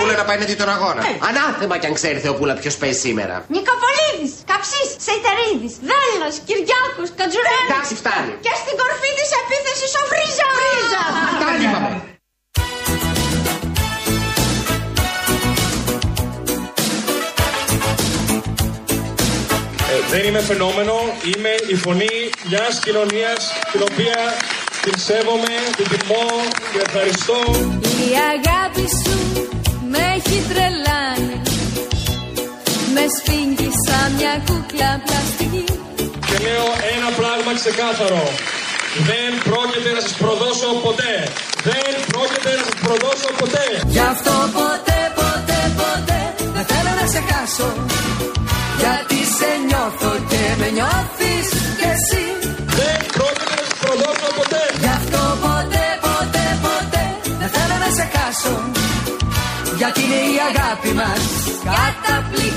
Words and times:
Θεοπούλα 0.00 0.22
να 0.22 0.28
πάει 0.28 0.38
να 0.42 0.46
δει 0.50 0.56
τον 0.62 0.70
αγώνα. 0.76 1.00
Ε. 1.08 1.12
Ανάθεμα 1.28 1.76
κι 1.80 1.86
αν 1.90 1.94
ξέρει 1.98 2.18
Θεοπούλα 2.24 2.54
ποιος 2.62 2.76
παίζει 2.80 2.98
σήμερα. 3.06 3.34
Νικοπολίδης, 3.54 4.32
Καψής, 4.50 4.88
Σεϊτερίδης, 5.06 5.74
Δέλλας, 5.90 6.34
Κυριάκος, 6.48 7.08
Κατζουρένης. 7.18 7.68
Εντάξει, 7.70 7.92
φτάνει. 8.00 8.32
Και 8.46 8.54
στην 8.62 8.74
κορφή 8.80 9.10
της 9.18 9.30
επίθεσης 9.40 9.92
ο 10.00 10.02
Βρίζα. 10.10 10.46
Βρίζα. 10.58 11.02
Τα 11.42 11.48
είπαμε. 11.62 11.90
Ε, 19.92 19.96
δεν 20.12 20.22
είμαι 20.26 20.42
φαινόμενο, 20.50 20.94
είμαι 21.30 21.52
η 21.74 21.76
φωνή 21.84 22.14
μιας 22.48 22.74
κοινωνίας 22.84 23.40
την 23.72 23.80
οποία 23.88 24.18
την 24.84 24.94
σέβομαι, 25.06 25.54
την 25.76 25.86
τιμώ, 25.92 26.26
την 26.70 26.80
ευχαριστώ. 26.86 27.38
Η 28.08 28.12
αγάπη 28.32 28.84
σου 29.02 29.59
με 29.92 30.00
έχει 30.16 30.38
τρελάνει 30.50 31.36
Με 32.94 33.04
σφίγγει 33.14 33.68
σαν 33.84 34.08
μια 34.18 34.34
κούκλα 34.46 34.90
πλαστική 35.06 35.64
Και 36.28 36.36
λέω 36.44 36.68
ένα 36.96 37.08
πράγμα 37.20 37.50
ξεκάθαρο. 37.60 38.24
Δεν 39.10 39.30
πρόκειται 39.48 39.90
να 39.96 40.00
σας 40.06 40.14
προδώσω 40.22 40.68
ποτέ. 40.86 41.14
Δεν 41.68 41.79
Γιατί 59.80 60.00
είναι 60.04 60.20
η 60.34 60.38
αγάπη 60.50 60.90
μας. 61.00 61.22
Καταπληκτική 61.70 62.49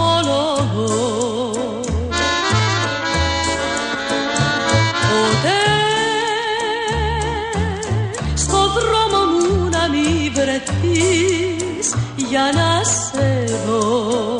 στο 0.00 0.06
μόλογο 0.06 1.50
Ποτέ 5.10 5.62
στο 8.34 8.56
δρόμο 8.56 9.20
μου 9.30 9.68
να 9.68 9.88
μην 9.88 10.32
βρεθείς 10.34 11.94
για 12.16 12.52
να 12.54 12.84
σε 12.84 13.44
δω. 13.66 14.38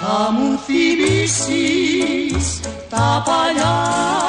Θα 0.00 0.32
μου 0.32 0.58
θυμίσεις 0.66 2.60
τα 2.90 3.22
παλιά 3.26 4.25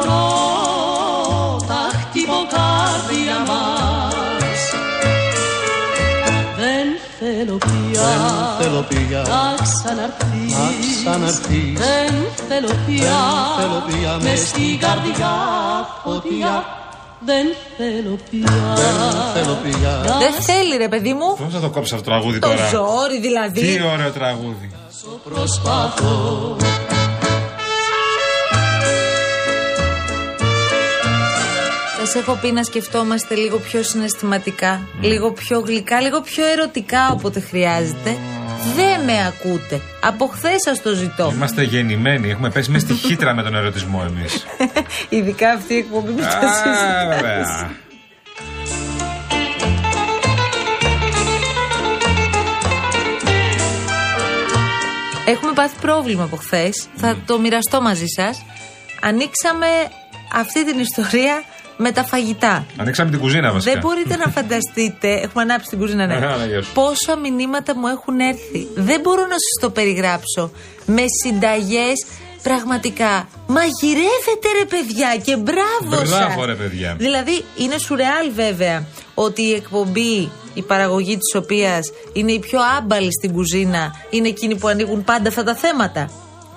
πρώτα 0.00 1.80
χτυποκάρδια 2.02 3.38
μας 3.48 4.60
Δεν 6.60 6.86
θέλω 7.18 7.56
πια 7.58 8.06
Δεν 8.58 8.66
θέλω 8.66 8.82
πια 8.88 9.20
να 9.20 9.42
ξαναρθείς 9.62 10.54
να 10.58 10.66
ξαναρθείς. 11.02 11.78
Δεν 11.78 12.12
θέλω 12.48 12.72
πια 12.86 13.18
Δεν 13.58 13.68
θέλω 13.68 13.80
πια 13.86 14.12
μες 14.22 14.40
στην 14.48 14.78
καρδιά 14.78 15.34
φωτιά 16.04 16.64
Δεν 17.20 17.46
θέλω 17.76 18.18
πια 18.30 18.52
Δεν 18.74 18.94
θέλω 19.34 19.54
πια 19.62 20.18
Δεν 20.18 20.32
θέλει 20.32 20.76
ρε 20.76 20.88
παιδί 20.88 21.12
μου. 21.12 21.36
Πώς 21.36 21.52
θα 21.52 21.60
το 21.60 21.70
κόψει 21.70 21.94
αυτό 21.94 22.10
το 22.10 22.10
τραγούδι 22.10 22.38
Το 22.38 22.48
τώρα; 22.48 22.68
ζόρι 22.68 23.20
δηλαδή. 23.20 23.60
Τι 23.60 23.82
ωραίο 23.92 24.10
τραγούδι. 24.10 24.70
προσπαθώ 25.24 26.56
Σα 32.12 32.18
έχω 32.18 32.34
πει 32.34 32.52
να 32.52 32.62
σκεφτόμαστε 32.62 33.34
λίγο 33.34 33.58
πιο 33.58 33.82
συναισθηματικά, 33.82 34.80
λίγο 35.00 35.32
πιο 35.32 35.60
γλυκά, 35.60 36.00
λίγο 36.00 36.20
πιο 36.20 36.46
ερωτικά 36.46 37.10
όποτε 37.10 37.40
χρειάζεται. 37.40 38.16
Δεν 38.74 39.04
με 39.04 39.26
ακούτε. 39.26 39.80
Από 40.00 40.26
χθες 40.26 40.56
σας 40.64 40.82
το 40.82 40.94
ζητώ. 40.94 41.30
Είμαστε 41.34 41.62
γεννημένοι. 41.62 42.30
Έχουμε 42.30 42.50
πέσει 42.50 42.70
μέσα 42.70 42.86
στη 42.86 42.94
χύτρα 42.94 43.34
με 43.34 43.42
τον 43.42 43.54
ερωτισμό 43.54 44.06
εμείς. 44.06 44.46
Ειδικά 45.18 45.50
αυτή 45.50 45.74
η 45.74 45.76
εκπομπή 45.76 46.12
που 46.12 46.20
τα 46.20 46.30
συζητάς. 46.30 47.20
Βέβαια. 47.20 47.70
Έχουμε 55.26 55.52
πάθει 55.52 55.74
πρόβλημα 55.80 56.24
από 56.24 56.36
χθες. 56.36 56.86
Θα 56.96 57.16
το 57.26 57.38
μοιραστώ 57.38 57.80
μαζί 57.80 58.06
σας. 58.06 58.44
Ανοίξαμε 59.00 59.66
αυτή 60.32 60.64
την 60.64 60.78
ιστορία 60.78 61.42
με 61.78 61.92
τα 61.92 62.04
φαγητά. 62.04 62.66
Ανοίξαμε 62.76 63.10
την 63.10 63.18
κουζίνα 63.18 63.52
βασικά. 63.52 63.72
Δεν 63.72 63.82
μπορείτε 63.82 64.16
να 64.16 64.26
φανταστείτε, 64.30 65.08
έχουμε 65.12 65.42
ανάψει 65.42 65.68
την 65.68 65.78
κουζίνα, 65.78 66.06
ναι. 66.06 66.14
Α, 66.14 66.46
γεια 66.46 66.62
σου. 66.62 66.72
Πόσα 66.72 67.16
μηνύματα 67.16 67.76
μου 67.76 67.86
έχουν 67.86 68.20
έρθει. 68.20 68.68
Δεν 68.74 69.00
μπορώ 69.00 69.22
να 69.22 69.36
σας 69.44 69.54
το 69.60 69.70
περιγράψω. 69.70 70.50
Με 70.86 71.04
συνταγές 71.22 72.06
πραγματικά. 72.42 73.28
Μαγειρεύετε 73.46 74.48
ρε 74.58 74.64
παιδιά 74.64 75.16
και 75.24 75.36
μπράβο 75.36 76.06
σας. 76.06 76.08
Μπράβο, 76.08 76.44
ρε 76.44 76.54
παιδιά. 76.54 76.94
Δηλαδή 76.98 77.44
είναι 77.56 77.78
σουρεάλ 77.78 78.32
βέβαια 78.34 78.86
ότι 79.14 79.42
η 79.42 79.52
εκπομπή, 79.52 80.30
η 80.54 80.62
παραγωγή 80.62 81.18
της 81.18 81.34
οποίας 81.34 81.90
είναι 82.12 82.32
η 82.32 82.38
πιο 82.38 82.58
άμπαλη 82.78 83.12
στην 83.12 83.32
κουζίνα, 83.32 83.94
είναι 84.10 84.28
εκείνοι 84.28 84.56
που 84.56 84.68
ανοίγουν 84.68 85.04
πάντα 85.04 85.28
αυτά 85.28 85.44
τα 85.44 85.54
θέματα. 85.54 86.10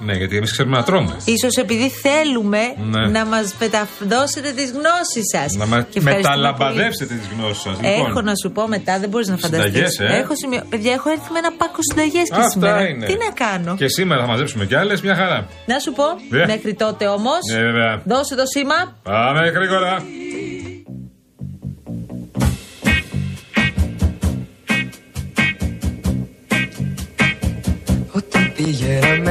Ναι, 0.06 0.13
γιατί 0.13 0.35
εμείς 0.38 0.51
ξέρουμε 0.51 0.78
να 0.78 0.84
τρώμε. 0.84 1.16
Ίσως 1.25 1.56
επειδή 1.56 1.89
θέλουμε 1.89 2.59
Ναι. 2.78 3.07
να 3.07 3.25
μας 3.25 3.56
μεταδώσετε 3.59 4.50
τις 4.51 4.69
γνώσεις 4.72 5.25
σας. 5.35 5.50
Να 5.53 5.66
μα 5.66 5.78
Και 5.81 5.97
ευχαριστούμε 6.00 6.35
μεταλαμπαδεύσετε 6.38 7.13
τις 7.13 7.28
γνώσεις 7.38 7.62
σας. 7.62 7.75
πολύ. 7.78 7.88
Έχω 8.09 8.22
να 8.22 8.34
σου 8.41 8.51
πω 8.51 8.67
μετά, 8.67 9.00
δεν 9.00 9.09
μπορείς 9.09 9.28
να 9.28 9.38
φανταστείς. 9.38 9.72
Συνταγές, 9.73 10.00
ε. 10.00 10.17
Έχω 10.22 10.35
σημείο... 10.35 10.61
Παιδιά, 10.69 10.91
έχω 10.94 11.09
έρθει 11.09 11.31
με 11.34 11.40
ένα 11.44 11.51
πάκο 11.59 11.79
συνταγές 11.90 12.28
και 12.35 12.44
σήμερα. 12.51 12.73
Αυτά 12.75 12.88
είναι. 12.90 13.06
Τι 13.06 13.16
να 13.25 13.29
κάνω; 13.44 13.75
Και 13.75 13.88
σήμερα 13.88 14.22
θα 14.22 14.28
μαζέψουμε 14.28 14.66
κι 14.66 14.75
άλλες, 14.75 15.01
μια 15.01 15.16
χαρά. 15.16 15.47
Να 15.66 15.79
σου 15.79 15.91
πω, 15.94 16.03
Ναι. 16.29 16.45
μέχρι 16.45 16.73
τότε 16.73 17.07
όμως, 17.07 17.40
Ναι, 17.52 17.59
βέβαια. 17.67 18.02
δώσε 18.05 18.35
το 18.35 18.46
σήμα. 18.53 18.79
Πάμε 19.03 19.41
γρήγορα. 19.58 20.03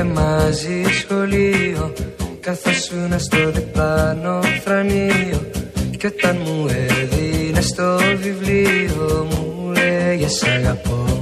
Πήγαμε 0.01 0.21
μαζί 0.21 0.83
σχολείο 1.01 1.93
Καθόσουνα 2.41 3.19
στο 3.19 3.51
διπλάνο 3.51 4.41
θρανείο. 4.65 5.51
Κι 5.99 6.07
όταν 6.07 6.37
μου 6.45 6.67
έδινες 6.69 7.75
το 7.75 7.99
βιβλίο 8.23 9.27
Μου 9.31 9.73
λέγες 9.73 10.33
σ' 10.33 10.43
αγαπώ 10.43 11.20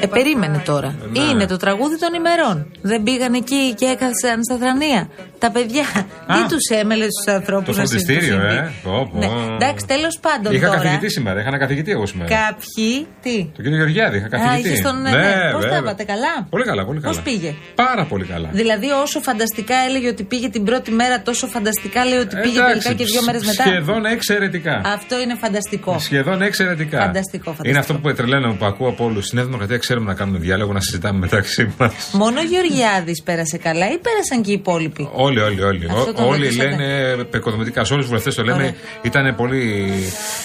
Ε, 0.00 0.06
περίμενε 0.06 0.62
τώρα. 0.64 0.94
Ναι. 1.12 1.18
Είναι 1.22 1.46
το 1.46 1.56
τραγούδι 1.56 1.98
των 1.98 2.14
ημερών; 2.14 2.66
Δεν 2.82 3.02
πήγαν 3.02 3.34
εκεί 3.34 3.74
και 3.74 3.84
έκαναν 3.84 4.14
στα 4.44 4.56
θρανία. 4.60 5.08
Τα 5.38 5.50
παιδιά. 5.50 5.84
Τι 6.32 6.40
τους 6.48 6.78
έμελε 6.80 7.04
του 7.06 7.32
ανθρώπους 7.32 7.66
Το 7.66 7.72
φροντιστήριο, 7.72 8.36
ε. 8.36 8.72
Πω, 8.82 9.08
πω. 9.12 9.18
Ναι. 9.18 9.26
Εντάξει, 9.54 9.86
τέλος 9.86 10.18
πάντων. 10.20 10.52
Είχα 10.54 10.66
τώρα, 10.66 10.78
καθηγητή 10.78 11.10
σήμερα. 11.10 11.40
Είχα 11.40 11.48
ένα 11.48 11.58
καθηγητή 11.58 11.90
εγώ 11.90 12.06
σήμερα. 12.06 12.28
Κάποιοι. 12.36 13.06
Τι; 13.22 13.36
Τον 13.54 13.62
κύριο 13.64 13.76
Γεωργιάδη, 13.76 14.16
είχα 14.16 14.28
καθηγητή. 14.28 14.68
είχες 14.68 14.80
τον- 14.80 15.00
ναι, 15.02 15.10
ναι. 15.10 15.50
Πώς 15.52 15.62
τα 15.62 15.68
βέβαια. 15.68 15.78
είπατε, 15.78 16.04
καλά; 16.04 16.34
Πολύ 16.50 16.64
καλά, 16.64 16.84
πολύ 16.84 17.00
καλά. 17.00 17.14
Πώς 17.14 17.22
πήγε; 17.22 17.54
Πάρα 17.74 18.04
πολύ 18.04 18.24
καλά. 18.24 18.48
Δηλαδή, 18.52 18.90
όσο 18.90 19.20
φανταστικά 19.20 19.76
έλεγε 19.88 20.08
ότι 20.08 20.22
πήγε 20.22 20.48
την 20.48 20.64
πρώτη 20.64 20.90
μέρα, 20.90 21.22
τόσο 21.22 21.46
φανταστικά 21.46 22.04
λέει 22.04 22.18
ότι 22.18 22.36
πήγε 22.42 22.58
Εντάξει, 22.58 22.72
τελικά 22.72 22.92
και 23.04 23.04
δύο 23.04 23.22
μέρες 23.22 23.44
μετά; 23.44 23.62
Σχεδόν 23.62 24.04
εξαιρετικά. 24.04 24.80
Αυτό 24.84 25.20
είναι 25.20 25.34
φανταστικό. 25.40 25.98
Σχεδόν 25.98 26.42
εξαιρετικά. 26.42 26.98
Φανταστικό, 27.00 27.50
φανταστικό. 27.52 27.77
Είναι 27.78 27.86
αυτό 27.86 28.08
που 28.08 28.14
τρελαίνω 28.14 28.52
που 28.58 28.64
ακούω 28.64 28.88
από 28.88 29.04
όλους. 29.04 29.24
Στην 29.24 29.36
Νέα 29.36 29.44
Δημοκρατία 29.46 29.78
ξέρουμε 29.78 30.06
να 30.06 30.14
κάνουμε 30.14 30.38
διάλογο, 30.38 30.72
να 30.72 30.80
συζητάμε 30.80 31.18
μεταξύ 31.18 31.74
μας. 31.78 32.10
Μόνο 32.12 32.40
ο 32.40 32.42
Γεωργιάδης 32.42 33.22
πέρασε 33.22 33.58
καλά 33.58 33.86
ή 33.92 33.98
πέρασαν 33.98 34.42
και 34.42 34.50
οι 34.50 34.54
υπόλοιποι; 34.54 35.08
Όλοι, 35.12 35.40
όλοι, 35.40 35.62
όλοι. 35.62 35.86
Αυτό 35.90 36.00
Ό- 36.10 36.12
το 36.14 36.26
όλοι 36.26 36.42
ρωτήσατε. 36.42 36.68
λένε 36.68 37.10
εποικοδομητικά. 37.20 37.84
Σε 37.84 37.92
όλους 37.92 38.04
τους 38.04 38.08
βουλευτές 38.08 38.34
το 38.34 38.42
λέμε. 38.42 38.56
Ωραία. 38.58 38.74
Ήταν 39.02 39.34
πολύ 39.36 39.92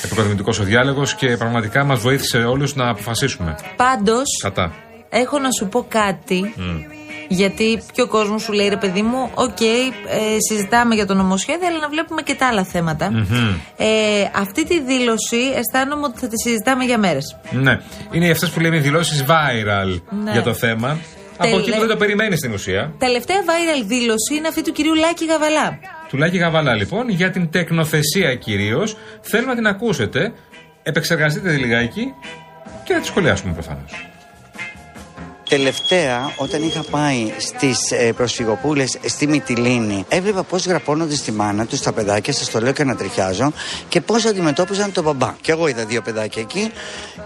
εποικοδομητικός 0.04 0.60
ο 0.60 0.64
διάλογος 0.64 1.16
και 1.16 1.38
πραγματικά 1.38 1.84
μας 1.84 2.00
βοήθησε 2.00 2.38
όλους 2.38 2.76
να 2.76 2.90
αποφασίσουμε. 2.90 3.56
Πάντως, 3.76 4.24
Κατά. 4.44 4.74
έχω 5.10 5.40
να 5.40 5.50
σου 5.60 5.68
πω 5.68 5.86
κάτι. 5.90 6.54
Γιατί 7.34 7.82
πιο 7.94 8.08
κόσμος 8.08 8.42
σου 8.42 8.52
λέει 8.52 8.68
ρε 8.68 8.78
παιδί 8.78 9.02
μου, 9.02 9.30
οκ, 9.34 9.62
ε, 9.62 9.78
συζητάμε 10.50 10.96
για 10.96 11.06
το 11.06 11.14
νομοσχέδιο, 11.14 11.68
αλλά 11.68 11.80
να 11.80 11.90
βλέπουμε 11.90 12.22
και 12.22 12.34
τα 12.36 12.48
άλλα 12.48 12.64
θέματα. 12.64 13.12
Ε, 13.78 13.86
αυτή 14.36 14.66
τη 14.66 14.82
δήλωση 14.82 15.38
αισθάνομαι 15.56 16.06
ότι 16.06 16.20
θα 16.20 16.28
τη 16.28 16.38
συζητάμε 16.42 16.84
για 16.84 16.98
μέρες. 16.98 17.38
Ναι. 17.52 17.78
Είναι 18.12 18.30
αυτές 18.30 18.50
που 18.50 18.60
λέμε 18.60 18.80
δηλώσεις 18.80 19.24
viral 19.28 20.02
Ναι. 20.24 20.32
για 20.32 20.42
το 20.42 20.54
θέμα. 20.54 20.98
Από 21.38 21.48
εκεί 21.58 21.62
Τελε- 21.64 21.74
που 21.74 21.80
δεν 21.80 21.90
το 21.90 21.96
περιμένεις 21.98 22.38
στην 22.40 22.54
ουσία. 22.54 22.94
Τελευταία 22.98 23.38
viral 23.42 23.84
δήλωση 23.88 24.36
είναι 24.38 24.48
αυτή 24.48 24.64
του 24.64 24.72
κυρίου 24.72 24.94
Λάκη 24.96 25.26
Γαβαλά. 25.26 25.80
Του 26.10 26.18
Λάκη 26.18 26.38
Γαβαλά 26.38 26.74
λοιπόν 26.76 27.10
για 27.10 27.30
την 27.32 27.50
τεκνοθεσία 27.50 28.36
κυρίως. 28.36 28.96
Θέλουμε 29.22 29.50
να 29.50 29.56
την 29.56 29.68
ακούσετε. 29.68 30.34
Επεξεργαστείτε 30.84 31.52
λιγάκι 31.52 32.14
και 32.84 32.94
να 32.94 33.00
τη 33.00 33.06
σχολιάσουμε 33.06 33.54
προφανώς. 33.54 34.08
Τελευταία, 35.54 36.34
όταν 36.36 36.64
είχα 36.64 36.84
πάει 36.92 37.34
στις 37.38 37.92
ε, 37.92 38.14
προσφυγοπούλες 38.14 38.98
στη 39.06 39.28
Μυτιλίνη, 39.28 40.06
έβλεπα 40.10 40.44
πώς 40.44 40.66
γραπώνονται 40.66 41.16
στη 41.16 41.32
μάνα 41.32 41.66
τους 41.66 41.82
τα 41.82 41.92
παιδάκια, 41.94 42.34
σας 42.34 42.50
το 42.50 42.60
λέω 42.60 42.72
και 42.72 42.84
να 42.84 42.96
τριχιάζω, 42.96 43.54
και 43.90 44.02
πώς 44.02 44.26
αντιμετώπιζαν 44.26 44.92
τον 44.92 45.04
μπαμπά. 45.04 45.36
Και 45.42 45.52
εγώ 45.52 45.68
είδα 45.68 45.86
δύο 45.86 46.02
παιδάκια 46.02 46.42
εκεί, 46.42 46.72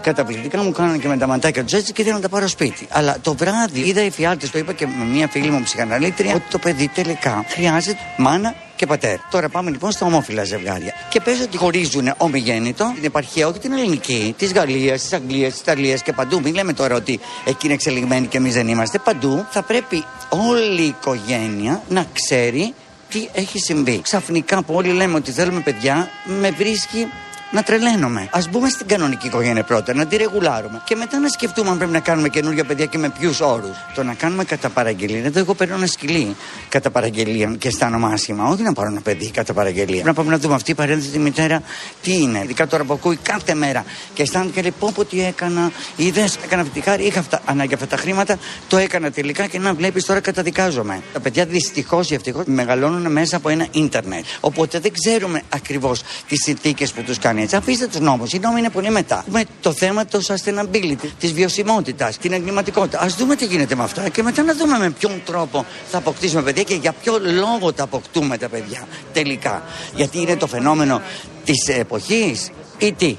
καταπληκτικά 0.00 0.62
μου 0.62 0.72
κάνανε 0.72 0.98
και 0.98 1.08
με 1.08 1.16
τα 1.16 1.26
ματάκια 1.26 1.64
του 1.64 1.76
έτσι 1.76 1.92
και 1.92 2.00
ήθελα 2.00 2.16
να 2.16 2.22
τα 2.22 2.28
πάρω 2.28 2.48
σπίτι. 2.48 2.86
Αλλά 2.90 3.16
το 3.22 3.34
βράδυ 3.34 3.80
είδα 3.80 4.04
οι 4.04 4.10
φιάλτες, 4.10 4.50
το 4.50 4.58
είπα 4.58 4.72
και 4.72 4.86
με 4.86 5.04
μια 5.04 5.28
φίλη 5.28 5.50
μου 5.50 5.62
ψυχαναλήτρια, 5.62 6.34
ότι 6.34 6.44
το 6.50 6.58
παιδί 6.58 6.88
τελικά 6.88 7.44
χρειάζεται 7.48 8.00
μάνα 8.16 8.54
και 8.78 8.86
πατέρα. 8.86 9.20
Τώρα 9.30 9.48
πάμε 9.48 9.70
λοιπόν 9.70 9.90
στα 9.90 10.06
ομόφυλα 10.06 10.44
ζευγάρια. 10.44 10.92
Και 11.08 11.20
πες 11.20 11.40
ότι 11.40 11.56
χωρίζουν 11.56 12.14
ομιγέννητο, 12.16 12.92
την 12.94 13.04
επαρχία, 13.04 13.48
όχι 13.48 13.58
την 13.58 13.72
ελληνική, 13.72 14.34
της 14.38 14.52
Γαλλίας, 14.52 15.02
της 15.02 15.12
Αγγλίας, 15.12 15.52
της 15.52 15.60
Ιταλίας 15.60 16.02
και 16.02 16.12
παντού. 16.12 16.40
Μην 16.40 16.54
λέμε 16.54 16.72
τώρα 16.72 16.94
ότι 16.94 17.20
εκεί 17.44 17.64
είναι 17.64 17.74
εξελιγμένοι 17.74 18.26
και 18.26 18.36
εμείς 18.36 18.54
δεν 18.54 18.68
είμαστε. 18.68 18.98
Παντού 18.98 19.46
θα 19.50 19.62
πρέπει 19.62 20.04
όλη 20.28 20.82
η 20.82 20.86
οικογένεια 20.86 21.82
να 21.88 22.06
ξέρει 22.12 22.74
τι 23.08 23.28
έχει 23.32 23.58
συμβεί. 23.58 24.00
Ξαφνικά 24.02 24.62
που 24.62 24.74
όλοι 24.74 24.92
λέμε 24.92 25.14
ότι 25.14 25.30
θέλουμε 25.32 25.60
παιδιά, 25.60 26.10
με 26.24 26.50
βρίσκει 26.50 27.06
να 27.50 27.62
τρελαίνομαι. 27.62 28.28
Α 28.30 28.40
μπούμε 28.50 28.68
στην 28.68 28.86
κανονική 28.86 29.26
οικογένεια 29.26 29.62
πρώτα, 29.62 29.94
να 29.94 30.06
τη 30.06 30.16
ρεγουλάρουμε. 30.16 30.80
Και 30.84 30.96
μετά 30.96 31.18
να 31.18 31.28
σκεφτούμε 31.28 31.70
αν 31.70 31.76
πρέπει 31.76 31.92
να 31.92 32.00
κάνουμε 32.00 32.28
καινούργια 32.28 32.64
παιδιά 32.64 32.86
και 32.86 32.98
με 32.98 33.08
ποιους 33.18 33.40
όρους. 33.40 33.76
Το 33.94 34.02
να 34.02 34.14
κάνουμε 34.14 34.44
κατά 34.44 34.68
παραγγελία. 34.68 35.24
Εδώ 35.24 35.38
εγώ 35.38 35.54
παίρνω 35.54 35.74
ένα 35.74 35.86
σκυλί 35.86 36.36
κατά 36.68 36.90
παραγγελία 36.90 37.54
και 37.58 37.68
αισθάνομαι 37.68 38.12
άσχημα. 38.12 38.44
Όχι 38.44 38.62
να 38.62 38.72
πάρω 38.72 38.88
ένα 38.88 39.00
παιδί 39.00 39.30
κατά 39.30 39.52
παραγγελία. 39.52 39.86
Πρέπει 39.86 40.06
να 40.06 40.14
πάμε 40.14 40.30
να 40.30 40.38
δούμε 40.38 40.54
αυτή 40.54 40.70
η 40.70 40.74
παρένθετη 40.74 41.18
μητέρα 41.18 41.62
τι 42.02 42.22
είναι. 42.22 42.40
Ειδικά 42.42 42.66
τώρα 42.66 42.84
που 42.84 42.92
ακούει 42.92 43.16
κάθε 43.16 43.54
μέρα 43.54 43.84
και 44.14 44.22
αισθάνεται 44.22 44.52
και 44.52 44.62
λέει 44.62 44.72
πω 44.78 44.92
πω 44.94 45.04
τι 45.04 45.24
έκανα. 45.24 45.70
Είδες, 45.96 46.38
έκανα 46.44 46.62
αυτή 46.62 46.80
τη 46.80 46.80
χάρη, 46.80 47.04
είχα 47.04 47.20
αυτά, 47.20 47.40
ανάγκη 47.44 47.74
αυτά 47.74 47.86
τα 47.86 47.96
χρήματα, 47.96 48.38
το 48.68 48.76
έκανα 48.76 49.10
τελικά 49.10 49.46
και 49.46 49.58
να 49.58 49.74
βλέπεις 49.74 50.04
τώρα 50.04 50.20
καταδικάζομαι. 50.20 51.02
Τα 51.12 51.20
παιδιά 51.20 51.44
δυστυχώς 51.44 52.10
ή 52.10 52.14
ευτυχώς 52.14 52.44
μεγαλώνουν 52.46 53.12
μέσα 53.12 53.36
από 53.36 53.48
ένα 53.48 53.66
ίντερνετ. 53.70 54.24
Οπότε 54.40 54.78
δεν 54.78 54.92
ξέρουμε 54.92 55.42
ακριβώς 55.48 56.02
τις 56.28 56.42
συνθήκες 56.42 56.92
που 56.92 57.02
τους 57.02 57.18
κάνει 57.18 57.37
έτσι. 57.42 57.56
Αφήστε 57.56 57.86
τους 57.86 58.00
νόμους. 58.00 58.32
Οι 58.32 58.38
νόμοι 58.38 58.58
είναι 58.58 58.70
πολύ 58.70 58.90
μετά. 58.90 59.24
Με 59.28 59.44
το 59.60 59.72
θέμα 59.72 60.04
του 60.06 60.24
sustainability, 60.24 61.06
της 61.18 61.32
βιωσιμότητας, 61.32 62.18
την 62.18 62.32
εγκληματικότητα. 62.32 63.00
Α 63.00 63.06
δούμε 63.18 63.36
τι 63.36 63.44
γίνεται 63.44 63.74
με 63.74 63.82
αυτά 63.82 64.08
και 64.08 64.22
μετά 64.22 64.42
να 64.42 64.54
δούμε 64.54 64.78
με 64.78 64.90
ποιον 64.90 65.22
τρόπο 65.24 65.66
θα 65.90 65.98
αποκτήσουμε 65.98 66.42
παιδιά 66.42 66.62
και 66.62 66.74
για 66.74 66.92
ποιο 67.02 67.18
λόγο 67.38 67.72
τα 67.72 67.82
αποκτούμε 67.82 68.38
τα 68.38 68.48
παιδιά 68.48 68.86
τελικά. 69.12 69.62
Γιατί 69.94 70.20
είναι 70.20 70.36
το 70.36 70.46
φαινόμενο 70.46 71.02
της 71.44 71.68
εποχής 71.68 72.50
ή 72.78 72.92
τι; 72.92 73.16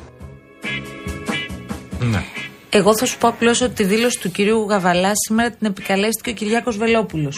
Ναι. 2.00 2.24
Εγώ 2.70 2.98
θα 2.98 3.06
σου 3.06 3.18
πω 3.18 3.28
απλώς 3.28 3.62
ότι 3.62 3.74
τη 3.74 3.84
δήλωση 3.84 4.20
του 4.20 4.32
κυρίου 4.32 4.66
Γαβαλά 4.70 5.12
σήμερα 5.28 5.50
την 5.52 5.68
επικαλέστηκε 5.68 6.30
ο 6.30 6.34
Κυριάκος 6.34 6.78
Βελόπουλος 6.78 7.38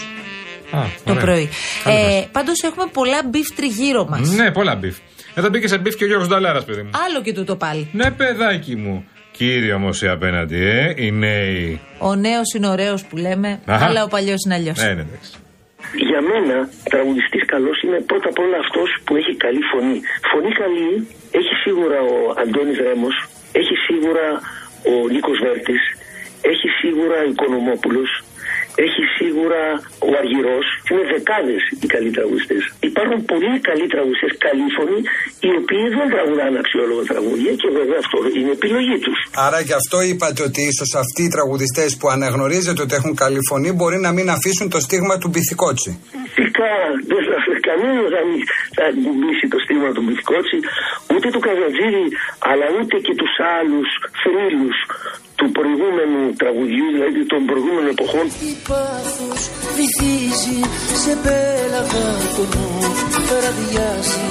Α, 0.72 0.80
το 1.04 1.12
ωραία. 1.12 1.24
πρωί. 1.24 1.50
Καλή 1.84 1.98
Ε, 1.98 2.04
βάση. 2.04 2.28
Πάντως 2.32 2.62
έχουμε 2.64 2.86
πολλά 2.94 3.22
beef 3.30 3.48
τριγύρω 3.56 4.06
μας. 4.10 4.30
Ναι, 4.30 4.52
πολλά 4.52 4.76
beef. 4.76 4.96
Εδώ 5.36 5.50
μπήκε 5.50 5.68
σε 5.68 5.78
beef 5.78 5.96
και 5.96 6.04
ο 6.04 6.08
Γιώργος 6.08 6.28
Νταλάρας, 6.28 6.66
παιδί 6.66 6.82
μου. 6.82 6.90
Άλλο 7.08 7.22
και 7.22 7.34
τούτο 7.34 7.56
πάλι. 7.56 7.90
Ναι, 7.92 8.12
παιδάκι 8.12 8.76
μου. 8.76 9.06
Κύριε 9.32 9.74
όμως 9.74 10.02
η 10.02 10.08
απέναντι, 10.08 10.60
ε, 10.62 10.94
οι 10.96 11.12
νέοι. 11.12 11.80
Ο 11.98 12.16
νέος 12.16 12.48
είναι 12.56 12.68
ωραίος 12.68 13.06
που 13.06 13.16
λέμε, 13.18 13.60
Αχα. 13.66 13.86
αλλά 13.86 14.04
ο 14.04 14.08
παλιός 14.08 14.40
είναι 14.46 14.56
αλλιώς. 14.60 14.78
Ναι, 14.84 14.94
ναι, 14.94 15.02
εντάξει. 15.08 15.32
Για 16.10 16.22
μένα, 16.30 16.58
τραγουδιστής 16.92 17.44
καλός 17.54 17.78
είναι 17.86 18.00
πρώτα 18.10 18.28
απ' 18.32 18.40
όλα 18.46 18.58
αυτός 18.66 18.90
που 19.06 19.12
έχει 19.20 19.34
καλή 19.46 19.62
φωνή. 19.72 19.98
Φωνή 20.32 20.52
καλή 20.62 20.92
έχει 21.40 21.54
σίγουρα 21.64 21.98
ο 22.12 22.16
Αντώνης 22.42 22.78
Ρέμος, 22.86 23.16
έχει 23.62 23.76
σίγουρα 23.88 24.26
ο 24.92 24.94
Νίκος 25.14 25.38
Βέρτης, 25.46 25.84
έχει 26.52 26.68
σίγουρα 26.82 27.16
ο 27.26 27.28
Οικονομόπουλος, 27.34 28.10
έχει 29.52 29.60
σίγουρα 29.60 29.64
ο 30.08 30.10
Αργυρός. 30.22 30.66
Είναι 30.90 31.04
δεκάδες 31.14 31.64
οι 31.82 31.88
καλοί 31.94 32.10
τραγουδιστές. 32.18 32.62
Υπάρχουν 32.90 33.20
πολλοί 33.32 33.52
καλοί 33.70 33.86
τραγουδιστές, 33.94 34.32
καλή 34.48 34.68
φωνή, 34.78 35.00
οι 35.48 35.52
οποίοι 35.62 35.86
δεν 35.98 36.08
τραγουδάνε 36.14 36.58
αξιόλογα 36.64 37.04
τραγούδια 37.12 37.52
και 37.62 37.68
βέβαια 37.78 38.00
αυτό 38.04 38.18
είναι 38.38 38.52
επιλογή 38.60 38.98
τους. 39.06 39.18
Άρα 39.46 39.60
γι' 39.68 39.78
αυτό 39.82 39.98
είπατε 40.10 40.40
ότι 40.50 40.62
ίσως 40.72 40.90
αυτοί 41.04 41.22
οι 41.26 41.32
τραγουδιστές 41.36 41.90
που 42.00 42.08
αναγνωρίζετε 42.16 42.80
ότι 42.86 42.94
έχουν 43.00 43.14
καλή 43.24 43.42
φωνή 43.50 43.70
μπορεί 43.78 43.98
να 44.08 44.12
μην 44.18 44.28
αφήσουν 44.36 44.68
το 44.76 44.80
στίγμα 44.86 45.16
του 45.22 45.30
μπιθικότσι. 45.32 45.92
Φυσικά 46.38 46.70
δεν 47.10 47.22
θα 47.30 47.38
κανένας 47.68 48.08
θα, 48.16 48.22
μην- 48.28 48.46
θα 48.78 48.86
κουμπίσει 49.04 49.46
το 49.54 49.58
στίγμα 49.64 49.90
του 49.96 50.04
Μπιθκότσι, 50.06 50.58
ούτε 51.14 51.28
του 51.34 51.42
Καζατζίδη, 51.46 52.06
αλλά 52.50 52.66
ούτε 52.78 52.96
και 53.06 53.14
τους 53.22 53.34
άλλους 53.58 53.90
θρύλους 54.22 54.78
του 55.42 55.52
προηγούμενου 55.60 56.22
τραγουδιού, 56.42 56.88
δηλαδή 56.96 57.22
των 57.34 57.42
προηγούμενων 57.50 57.90
εποχών. 57.96 58.26
Τι 58.42 58.52
πάθος 58.70 59.42
βυθίζει 59.76 60.60
σε 61.04 61.14
πέλαγα 61.26 62.08
το 62.36 62.44
νου 62.52 62.70
Βραδιάζει 63.30 64.26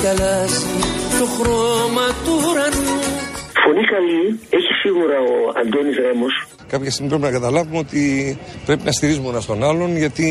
κι 0.00 0.08
αλλάζει 0.12 0.76
το 1.18 1.26
χρώμα 1.36 2.06
του 2.24 2.34
ουρανού 2.46 2.96
Φωνή 3.62 3.84
καλή 3.94 4.22
έχει 4.56 4.72
σίγουρα 4.82 5.16
ο 5.32 5.34
Αντώνης 5.60 5.96
Ρέμος, 6.04 6.34
Κάποια 6.68 6.90
στιγμή 6.90 7.10
πρέπει 7.10 7.26
να 7.28 7.30
καταλάβουμε 7.30 7.78
ότι 7.78 8.02
πρέπει 8.66 8.82
να 8.84 8.92
στηρίζουμε 8.92 9.28
ένας 9.28 9.46
τον 9.46 9.64
άλλον 9.64 9.96
γιατί 9.96 10.26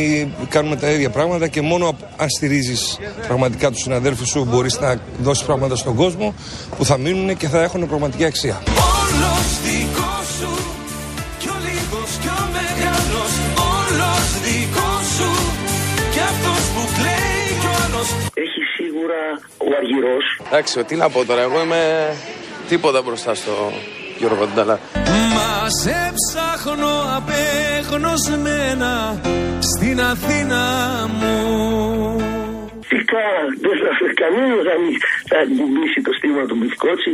κάνουμε 0.50 0.76
τα 0.76 0.90
ίδια 0.92 1.10
πράγματα 1.10 1.48
και 1.48 1.62
μόνο 1.62 1.98
αν 2.18 2.30
στηρίζεις 2.30 3.00
πραγματικά 3.28 3.72
τους 3.72 3.82
συναδέλφους 3.82 4.28
σου 4.30 4.46
μπορείς 4.50 4.80
να 4.80 5.00
δώσεις 5.22 5.46
πράγματα 5.46 5.76
στον 5.76 5.96
κόσμο 5.96 6.34
που 6.78 6.86
θα 6.86 6.98
μείνουν 6.98 7.38
και 7.38 7.48
θα 7.48 7.62
έχουν 7.64 7.88
πραγματική 7.88 8.26
αξία. 8.26 8.62
Όλος 8.68 9.55
κλαίει 16.98 17.48
κι 17.62 17.68
ο 17.72 17.74
άλλος 17.86 18.08
έχει 18.44 18.62
σίγουρα 18.78 19.22
ο 19.58 19.68
Αργυρός, 19.80 20.26
Εντάξει, 20.48 20.84
τι 20.84 20.96
να 20.96 21.10
πω 21.10 21.26
τώρα, 21.26 21.42
εγώ 21.42 21.62
είμαι 21.64 21.82
τίποτα 22.70 23.02
μπροστά 23.02 23.34
στο 23.36 23.72
Γιώργο 24.18 24.48
Νταλά. 24.56 24.80
Μας 25.36 25.72
σε 25.84 26.14
ψάχνω 26.20 26.94
απέγνωσμένα 27.18 29.20
Στην 29.60 30.02
Αθήνα 30.02 30.62
μου 31.20 31.34
Φυσικά 32.90 33.24
δεν 33.64 33.76
θα 33.82 33.90
κανένας 34.22 34.62
θα, 34.70 34.76
μην- 34.82 35.00
θα 35.32 35.40
κουμπίσει 35.58 36.00
το 36.08 36.12
στίγμα 36.18 36.44
του 36.50 36.56
Μπιθκότσι, 36.60 37.12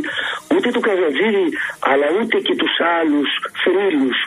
ούτε 0.54 0.68
του 0.74 0.82
Καζατζίδη, 0.86 1.46
αλλά 1.90 2.06
ούτε 2.18 2.36
και 2.46 2.54
τους 2.60 2.74
άλλους 2.98 3.28
θρύλους 3.62 4.18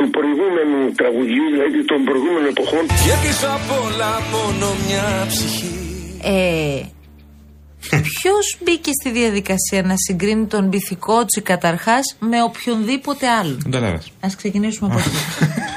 του 0.00 0.10
προηγούμενου 0.16 0.80
τραγουδιού, 1.00 1.44
δηλαδή 1.54 1.78
των 1.90 2.00
προηγούμενων 2.08 2.46
εποχών. 2.54 2.82
Γιατί 3.06 3.30
απ' 3.56 3.72
όλα 3.84 4.10
μόνο 4.34 4.66
μια 4.84 5.06
ψυχή 5.30 5.70
Ε, 6.22 6.82
Ποιος 7.88 8.58
μπήκε 8.62 8.90
στη 9.00 9.10
διαδικασία 9.10 9.82
να 9.82 9.94
συγκρίνει 9.96 10.46
τον 10.46 10.64
Μπιθικότσι 10.68 11.40
καταρχάς 11.40 12.16
με 12.18 12.42
οποιονδήποτε 12.42 13.28
άλλον; 13.28 13.62
Νταλάρα. 13.68 14.00
Α 14.26 14.28
ξεκινήσουμε 14.36 14.90
από 14.90 14.98
εκεί. 14.98 15.10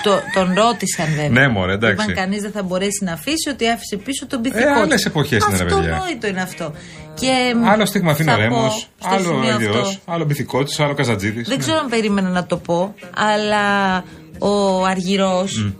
το, 0.03 0.11
τον 0.33 0.53
ρώτησαν 0.53 1.07
βέβαια. 1.07 1.29
Ναι, 1.29 1.47
μωρέ, 1.47 1.73
εντάξει. 1.73 2.03
Είπαν 2.03 2.15
κανείς 2.15 2.41
δεν 2.41 2.51
θα 2.51 2.63
μπορέσει 2.63 3.03
να 3.03 3.13
αφήσει 3.13 3.49
ότι 3.49 3.69
άφησε 3.69 3.95
πίσω 3.97 4.27
τον 4.27 4.39
Μπιθικότσι. 4.39 4.79
Ε, 4.79 4.81
άλλες 4.81 5.05
εποχές 5.05 5.45
είναι, 5.45 5.57
ρε 5.57 5.63
παιδιά. 5.63 5.93
Αυτονόητο 5.93 6.27
είναι 6.27 6.41
αυτό. 6.41 6.73
Και, 7.19 7.55
Άλλο 7.65 7.85
στίγμα 7.85 8.11
αφήνει 8.11 8.29
ο 8.29 8.31
θα 8.31 8.37
πω 8.37 8.43
Ρέμος, 8.43 8.87
στο 8.99 9.09
άλλο 9.09 9.23
σημείο 9.23 9.55
Ελιό, 9.55 9.79
αυτό, 9.79 9.99
άλλο 10.05 10.25
Μπιθικότης, 10.25 10.79
άλλο 10.79 10.93
Καζατζίδη. 10.93 11.41
Δεν 11.41 11.59
ξέρω 11.59 11.77
αν 11.77 11.89
περίμενα 11.89 12.29
να 12.29 12.45
το 12.45 12.57
πω, 12.57 12.93
αλλά 13.15 13.97
ο 14.39 14.83
Αργυρός 14.85 15.71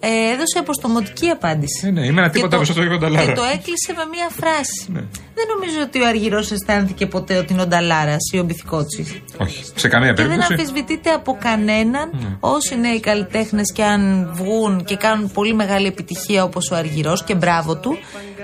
ε, 0.00 0.08
έδωσε 0.32 0.58
αποστομωτική 0.58 1.28
απάντηση. 1.28 1.86
Ε, 1.86 1.90
ναι, 1.90 2.00
είμαι 2.06 2.20
ένα 2.20 2.26
Και 2.26 2.32
τίποτα 2.34 2.50
το- 2.50 2.56
περισσότερο 2.56 2.86
για 2.86 2.98
τον 2.98 3.08
Νταλάρα. 3.08 3.26
Και 3.26 3.32
το 3.32 3.42
έκλεισε 3.42 3.92
με 3.96 4.02
μία 4.10 4.28
φράση. 4.30 4.86
Ναι. 4.92 5.00
Δεν 5.34 5.44
νομίζω 5.54 5.80
ότι 5.82 6.02
ο 6.02 6.06
Αργυρός 6.06 6.50
αισθάνθηκε 6.52 7.06
ποτέ 7.06 7.36
ότι 7.36 7.52
είναι 7.52 7.62
ο 7.62 7.66
Νταλάρας 7.66 8.30
ή 8.32 8.38
ο 8.38 8.42
Μπιθικότσι. 8.42 9.22
Όχι, 9.38 9.64
σε 9.74 9.88
καμία 9.88 10.08
Και 10.12 10.14
δεν 10.14 10.26
περίπτωση. 10.26 10.52
αμφισβητείται 10.52 11.10
από 11.10 11.36
κανέναν 11.40 12.36
όσοι 12.40 12.78
νέοι 12.78 13.00
καλλιτέχνες 13.00 13.72
και 13.72 13.84
αν 13.84 14.30
βγουν 14.32 14.84
και 14.84 14.96
κάνουν 14.96 15.30
πολύ 15.30 15.54
μεγάλη 15.54 15.86
επιτυχία 15.86 16.44
όπως 16.44 16.70
ο 16.70 16.76
Αργυρός 16.76 17.24
και 17.24 17.34
μπράβο 17.34 17.76
του, 17.76 17.98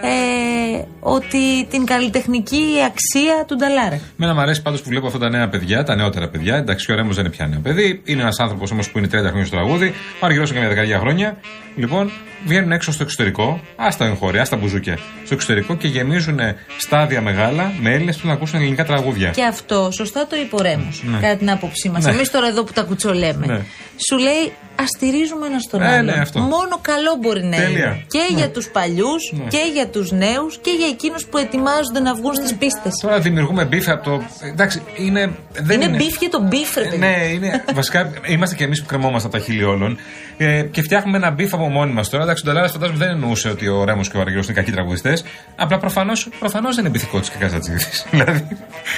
ε, 0.09 0.85
ότι 1.01 1.67
την 1.71 1.85
καλλιτεχνική 1.85 2.65
αξία 2.87 3.45
του 3.47 3.57
Νταλάρα. 3.57 4.01
Μένα 4.17 4.35
μου 4.35 4.41
αρέσει 4.41 4.63
πάντως 4.63 4.81
που 4.83 4.89
βλέπω 4.89 5.07
αυτά 5.07 5.19
τα 5.19 5.29
νέα 5.29 5.49
παιδιά, 5.49 5.83
τα 5.83 5.95
νεότερα 5.95 6.29
παιδιά. 6.29 6.57
Εντάξει, 6.57 6.93
ο 6.93 6.95
Ρέμος 6.95 7.15
δεν 7.17 7.25
είναι 7.25 7.35
πια 7.35 7.47
νέο 7.47 7.61
παιδί. 7.61 8.01
Είναι 8.05 8.21
ένας 8.23 8.39
άνθρωπος 8.39 8.71
όμως 8.71 8.91
που 8.91 8.99
είναι 8.99 9.07
30 9.07 9.11
χρόνια 9.11 9.45
στο 9.47 9.57
τραγούδι. 9.57 9.95
Ο 10.21 10.27
Αργυρός 10.27 10.45
είναι 10.51 10.59
μια 10.59 10.69
δεκαετία 10.69 10.99
χρόνια. 10.99 11.37
Λοιπόν, 11.77 12.11
βγαίνουν 12.47 12.73
έξω 12.73 12.93
στο 12.93 13.03
εξωτερικό, 13.03 13.61
άστα 13.77 14.05
εγχώρια, 14.07 14.41
άστα 14.43 14.57
μπουζούκια, 14.57 14.99
στο 15.25 15.35
εξωτερικό 15.35 15.77
και 15.77 15.89
γεμίζουν 15.89 16.39
στάδια 16.79 17.21
μεγάλα 17.21 17.73
με 17.81 17.91
Έλληνες 17.95 18.17
που 18.17 18.27
να 18.27 18.33
ακούσουν 18.33 18.61
ελληνικά 18.61 18.85
τραγούδια. 18.85 19.31
Και 19.31 19.45
αυτό 19.45 19.89
σωστά 19.93 20.27
το 20.27 20.37
είπε 20.37 20.57
ο 20.57 20.63
Ρέμος, 20.63 21.03
Ναι. 21.05 21.19
κατά 21.21 21.37
την 21.37 21.51
άποψή 21.51 21.89
μας. 21.89 22.05
Ναι. 22.05 22.11
Εμείς 22.11 22.31
τώρα 22.31 22.47
εδώ 22.49 22.65
που 22.65 22.73
τα 22.73 22.83
κουτσολέμε. 22.83 23.47
Ναι. 23.47 23.61
Σου 24.09 24.17
λέει 24.19 24.53
ας 24.83 24.89
στηρίζουμε 24.97 25.47
ένας 25.47 25.65
τον 25.71 25.83
Ε, 25.83 25.87
άλλον. 25.89 26.05
ναι, 26.05 26.21
αυτό. 26.21 26.41
Μόνο 26.41 26.79
καλό 26.83 27.17
μπορεί 27.21 27.43
να 27.45 27.57
Τέλεια. 27.57 27.69
είναι. 27.87 28.05
Και 28.09 28.19
Ναι. 28.31 28.39
για 28.39 28.51
τους 28.51 28.69
παλιούς 28.69 29.33
Ναι. 29.33 29.45
και 29.49 29.71
για 29.73 29.87
τους 29.89 30.13
νέους 30.13 30.59
και 30.59 30.71
για 30.79 30.87
εκείνους 30.87 31.25
που 31.27 31.39
ετοιμάζονται 31.39 32.01
να 32.01 32.15
βγουν 32.15 32.35
στις 32.35 32.55
πίστες. 32.55 32.93
Τώρα 33.03 33.19
δημιουργούμε 33.21 33.65
beef 33.65 33.89
από 33.89 34.05
το. 34.05 34.23
Εντάξει, 34.53 34.83
είναι. 34.97 35.31
Δεν 35.53 35.81
Είναι 35.81 35.97
beef 35.97 36.19
και 36.19 36.29
το 36.29 36.43
beef, 36.43 36.77
ρε 36.77 36.85
παιδί. 36.85 36.97
Ναι, 36.99 37.17
είναι. 37.33 37.65
βασικά 37.75 38.11
είμαστε 38.27 38.55
και 38.55 38.65
εμείς 38.65 38.81
που 38.81 38.87
κρεμόμαστε 38.87 39.29
από 39.29 39.37
τα 39.37 39.43
χείλη 39.43 39.65
όλων. 39.65 39.99
Ε, 40.39 40.63
και 40.63 40.83
φτιάχνουμε 40.83 41.17
ένα 41.17 41.31
beef 41.31 41.55
από 41.55 41.69
μόνοι 41.69 41.93
μας 41.93 42.09
τώρα. 42.09 42.23
Εντάξει, 42.23 42.43
ο 42.47 42.49
Νταλάρας 42.51 42.69
φαντάζομαι 42.69 42.99
δεν 42.99 43.09
εννοούσε 43.09 43.49
ότι 43.49 43.69
ο 43.69 43.85
Ρέμος 43.85 44.11
και 44.11 44.17
ο 44.17 44.21
Αργυρός 44.21 44.45
είναι 44.45 44.55
κακοί 44.55 44.71
τραγουδιστές. 44.73 45.25
Απλά 45.57 45.79
προφανώ 45.79 46.13
προφανώς 46.39 46.75
δεν 46.75 46.85
είναι 46.85 46.93
Μπιθικώτσης 46.93 47.31
και 47.31 47.37
Καζαντζίδης. 47.39 47.85
δηλαδή 48.11 48.47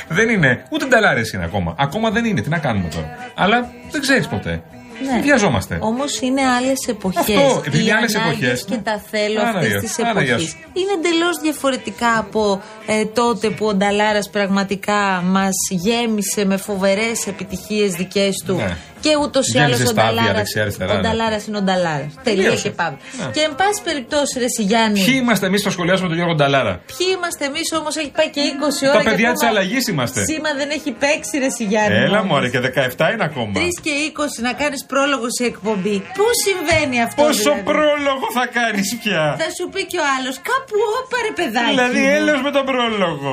δεν 0.09 0.29
είναι. 0.29 0.63
Ούτε 0.71 0.87
Νταλάρας 0.87 1.21
είναι 1.35 1.45
ακόμα. 1.45 1.75
Ακόμα 1.79 2.11
δεν 2.11 2.25
είναι. 2.25 2.41
Τι 2.41 2.49
να 2.49 2.59
κάνουμε 2.59 2.89
τώρα. 2.89 3.17
Αλλά 3.35 3.71
δεν 3.91 4.01
ξέρεις 4.01 4.27
ποτέ. 4.27 4.63
Ναι. 5.05 5.21
Βιαζόμαστε. 5.21 5.79
Όμως 5.81 6.21
είναι 6.21 6.43
άλλες 6.47 6.79
εποχές. 6.89 7.37
Αυτό, 7.37 7.63
επειδή 7.67 7.83
είναι 7.83 7.95
άλλες 7.95 8.15
ανάγκες 8.15 8.37
εποχές, 8.39 8.65
και 8.65 8.75
ναι. 8.75 8.83
τα 8.83 9.03
θέλω 9.11 9.41
Άρα, 9.41 9.49
αυτή 9.49 9.67
γεια 9.67 9.81
τη 9.81 9.89
σου. 9.89 10.07
Άρα, 10.07 10.23
γεια 10.23 10.33
εποχή. 10.33 10.49
σου. 10.49 10.57
Είναι 10.73 10.93
εντελώς 10.99 11.39
διαφορετικά 11.43 12.19
από 12.19 12.63
ε, 12.87 13.05
τότε 13.05 13.51
που 13.51 13.67
ο 13.67 13.75
Νταλάρας 13.75 14.31
πραγματικά 14.31 15.23
μας 15.25 15.55
γέμισε 15.71 16.45
με 16.45 16.57
φοβερές 16.57 17.27
επιτυχίες 17.27 17.93
δικές 17.93 18.43
του. 18.47 18.55
Ναι. 18.55 18.77
Και 19.05 19.13
ούτως 19.23 19.45
ή 19.55 19.59
άλλως 19.59 19.77
Γέμισε 19.77 19.83
ο 19.83 19.95
στάδια 19.95 20.13
Νταλάρα 20.15 20.35
δεξιά-αριστερά, 20.41 20.93
ο 20.93 20.97
ναι. 20.97 21.03
Νταλάρας 21.07 21.43
είναι 21.47 21.59
ο 21.63 21.65
Νταλάρας. 21.67 22.13
Τελεία 22.23 22.43
Τελείωσε. 22.43 22.69
και 22.69 22.75
πάμε. 22.81 22.97
Ναι. 23.19 23.31
Και 23.35 23.41
εν 23.49 23.53
πάση 23.61 23.79
περιπτώσει, 23.89 24.35
ρε 24.43 24.49
Σιγιάννη, 24.57 25.01
Ποιοι 25.05 25.17
είμαστε 25.23 25.45
εμείς 25.51 25.61
που 25.65 25.71
σχολιάζουμε 25.77 26.09
τον 26.09 26.17
Γιώργο 26.19 26.35
Νταλάρα; 26.41 26.75
ποιοι 26.93 27.07
είμαστε 27.17 27.43
εμείς 27.51 27.69
όμως, 27.81 27.93
έχει 28.01 28.13
πάει 28.19 28.31
και 28.35 28.43
20 28.53 28.87
ώρα. 28.91 28.99
Τα 28.99 29.05
παιδιά 29.11 29.29
και 29.29 29.33
της 29.37 29.43
ακόμα 29.43 29.53
αλλαγής 29.53 29.85
είμαστε. 29.93 30.19
Σήμα 30.31 30.51
δεν 30.61 30.69
έχει 30.77 30.91
παίξει, 31.03 31.35
ρε 31.43 31.51
Σιγιάννη. 31.59 31.99
Έλα 32.05 32.19
όμως. 32.21 32.31
μωρέ 32.31 32.49
και 32.55 32.61
17 32.61 33.07
είναι 33.13 33.25
ακόμα. 33.31 33.53
3 33.55 33.61
και 33.85 33.93
20 34.07 34.43
να 34.49 34.53
κάνεις 34.61 34.81
πρόλογο 34.93 35.27
σε 35.39 35.45
εκπομπή. 35.53 35.97
Πού 36.19 36.27
συμβαίνει 36.45 36.97
αυτό, 37.07 37.19
Πόσο 37.23 37.39
δηλαδή; 37.43 37.63
πρόλογο 37.73 38.27
θα 38.39 38.45
κάνεις 38.59 38.89
πια; 39.03 39.23
Θα 39.43 39.49
σου 39.57 39.65
πει 39.73 39.83
και 39.93 39.99
ο 40.05 40.07
άλλος, 40.17 40.35
κάπου 40.51 40.77
όπαρε 41.01 41.31
παιδάκι. 41.39 41.71
Δηλαδή 41.75 42.01
μου». 42.05 42.15
έλεος 42.17 42.41
με 42.47 42.51
τον 42.57 42.65
πρόλογο. 42.71 43.33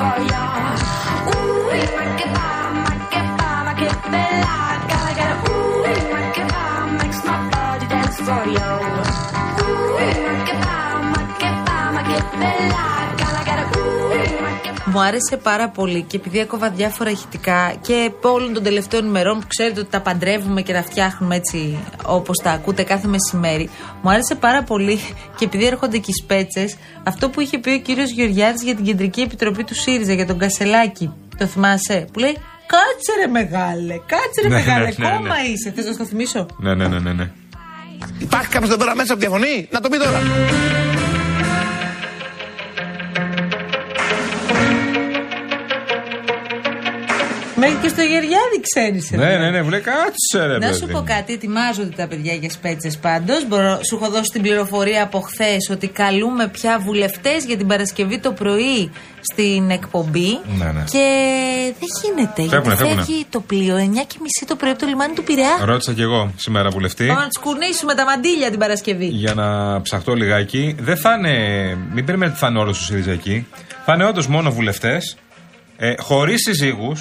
for. 0.00 0.16
Ooh, 1.30 1.66
make 1.68 2.24
it 2.24 2.32
bomb, 2.36 2.76
make 2.88 3.16
it 3.20 3.28
bomb, 3.38 3.66
I 3.70 3.74
keep 3.80 4.00
it 4.20 4.32
live. 4.46 4.82
Gotta. 4.92 5.28
Ooh, 5.50 5.82
make 5.84 6.38
it 6.42 6.48
bomb, 6.52 6.90
makes 7.00 7.20
my 7.28 7.36
body 7.52 7.86
dance 7.92 8.18
for 8.26 8.44
ya. 8.56 8.70
Ooh, 9.60 9.98
make 10.00 10.50
it 10.52 10.60
bomb, 10.64 11.04
make 11.12 11.44
it 11.48 11.56
bomb, 11.66 11.98
I 11.98 12.02
keep 12.08 12.32
it 12.48 12.60
live. 12.74 13.09
Μου 14.92 15.00
άρεσε 15.00 15.36
πάρα 15.42 15.68
πολύ 15.68 16.02
και 16.02 16.16
επειδή 16.16 16.38
έκοβα 16.38 16.70
διάφορα 16.70 17.10
ηχητικά 17.10 17.74
και 17.80 18.10
όλων 18.22 18.52
των 18.52 18.62
τελευταίων 18.62 19.06
ημερών 19.06 19.38
που 19.40 19.46
ξέρετε 19.48 19.80
ότι 19.80 19.90
τα 19.90 20.00
παντρεύουμε 20.00 20.62
και 20.62 20.72
τα 20.72 20.82
φτιάχνουμε 20.82 21.36
έτσι 21.36 21.78
όπως 22.04 22.38
τα 22.42 22.50
ακούτε 22.50 22.82
κάθε 22.82 23.08
μεσημέρι. 23.08 23.70
Μου 24.02 24.10
άρεσε 24.10 24.34
πάρα 24.34 24.62
πολύ 24.62 25.00
και 25.36 25.44
επειδή 25.44 25.66
έρχονται 25.66 25.98
και 25.98 26.10
οι 26.10 26.22
σπέτσες, 26.22 26.76
αυτό 27.02 27.30
που 27.30 27.40
είχε 27.40 27.58
πει 27.58 27.70
ο 27.70 27.78
κύριος 27.78 28.10
Γεωργιάδης 28.10 28.62
για 28.62 28.74
την 28.74 28.84
Κεντρική 28.84 29.20
Επιτροπή 29.20 29.64
του 29.64 29.74
ΣΥΡΙΖΑ, 29.74 30.12
για 30.12 30.26
τον 30.26 30.38
Κασελάκη. 30.38 31.12
Το 31.38 31.46
θυμάσαι, 31.46 32.06
που 32.12 32.18
λέει 32.18 32.36
Κάτσε 32.66 33.12
ρε 33.20 33.26
μεγάλε, 33.26 33.94
κάτσε 34.06 34.40
ρε 34.42 34.48
Ναι, 34.48 34.54
μεγάλε, 34.54 34.84
ναι, 34.84 34.92
ναι, 34.96 35.10
κόμμα 35.10 35.34
ναι. 35.34 35.48
είσαι. 35.48 35.72
Θες 35.74 35.84
να 35.84 35.92
στο 35.92 36.04
θυμίσω; 36.04 36.46
Ναι, 36.58 36.74
ναι, 36.74 36.88
ναι, 36.88 36.98
ναι. 36.98 37.12
ναι. 37.12 37.30
Υπάρχει 38.18 38.48
κάποιος 38.48 38.70
εδώ 38.70 38.78
πέρα 38.78 38.96
μέσα 38.96 39.14
που 39.14 39.20
διαφωνεί; 39.20 39.68
Να 39.70 39.80
το 39.80 39.88
πει 39.88 39.98
τώρα. 39.98 40.20
Μέχρι 47.60 47.76
και 47.82 47.88
στο 47.88 48.02
Γεωργιάδη 48.02 48.58
ξέρεις. 48.68 49.10
Ναι, 49.10 49.36
ναι, 49.38 49.50
ναι, 49.50 49.62
βλέ, 49.62 49.78
κάτσε 49.78 50.46
ρε 50.46 50.58
Να 50.58 50.72
σου 50.72 50.80
παιδί. 50.80 50.92
πω 50.92 51.02
κάτι, 51.06 51.32
ετοιμάζονται 51.32 51.94
τα 51.96 52.06
παιδιά 52.06 52.34
για 52.34 52.50
σπέτσες 52.50 52.96
πάντως. 52.98 53.38
Σου 53.88 53.94
έχω 54.00 54.10
δώσει 54.10 54.30
την 54.32 54.42
πληροφορία 54.42 55.02
από 55.02 55.20
χθες 55.20 55.68
ότι 55.70 55.88
καλούμε 55.88 56.48
πια 56.48 56.78
βουλευτές 56.78 57.44
για 57.44 57.56
την 57.56 57.66
Παρασκευή 57.66 58.18
το 58.18 58.32
πρωί 58.32 58.90
στην 59.32 59.70
εκπομπή. 59.70 60.38
Ναι, 60.58 60.64
ναι. 60.64 60.84
Και 60.90 61.06
δεν 61.78 61.88
γίνεται. 62.02 62.42
Φεύγουνε, 62.48 62.60
γιατί 62.62 62.76
φεύγουνε. 62.76 63.02
φεύγει 63.04 63.26
το 63.30 63.40
πλοίο 63.40 63.76
9.30 63.76 64.44
το 64.46 64.56
πρωί 64.56 64.70
από 64.70 64.80
το 64.80 64.86
λιμάνι 64.86 65.14
του 65.14 65.22
Πειραιά. 65.24 65.58
Ρώτησα 65.64 65.92
κι 65.92 66.02
εγώ 66.02 66.32
σήμερα 66.36 66.68
βουλευτή. 66.70 67.06
Πάμε 67.06 67.20
να 67.20 67.28
τους 67.28 67.42
κουνήσουμε 67.42 67.94
τα 67.94 68.04
μαντίλια 68.04 68.50
την 68.50 68.58
Παρασκευή. 68.58 69.06
Για 69.06 69.34
να 69.34 69.80
ψαχτώ 69.82 70.14
λιγάκι. 70.14 70.76
Δεν 70.80 70.96
θα 70.96 71.14
είναι. 71.18 71.34
Μην 71.94 72.04
περιμένετε 72.04 72.30
ότι 72.30 72.38
θα 72.38 72.46
είναι 72.46 72.58
όλος 72.58 72.80
ο 72.80 72.84
ΣΥΡΙΖΑ 72.84 73.10
εκεί. 73.12 73.46
Θα 73.84 73.94
είναι 73.94 74.04
όντως 74.04 74.26
μόνο 74.26 74.50
βουλευτές. 74.50 75.16
Ε, 75.76 75.94
Χωρίς 75.98 76.42
συζύγου. 76.42 76.92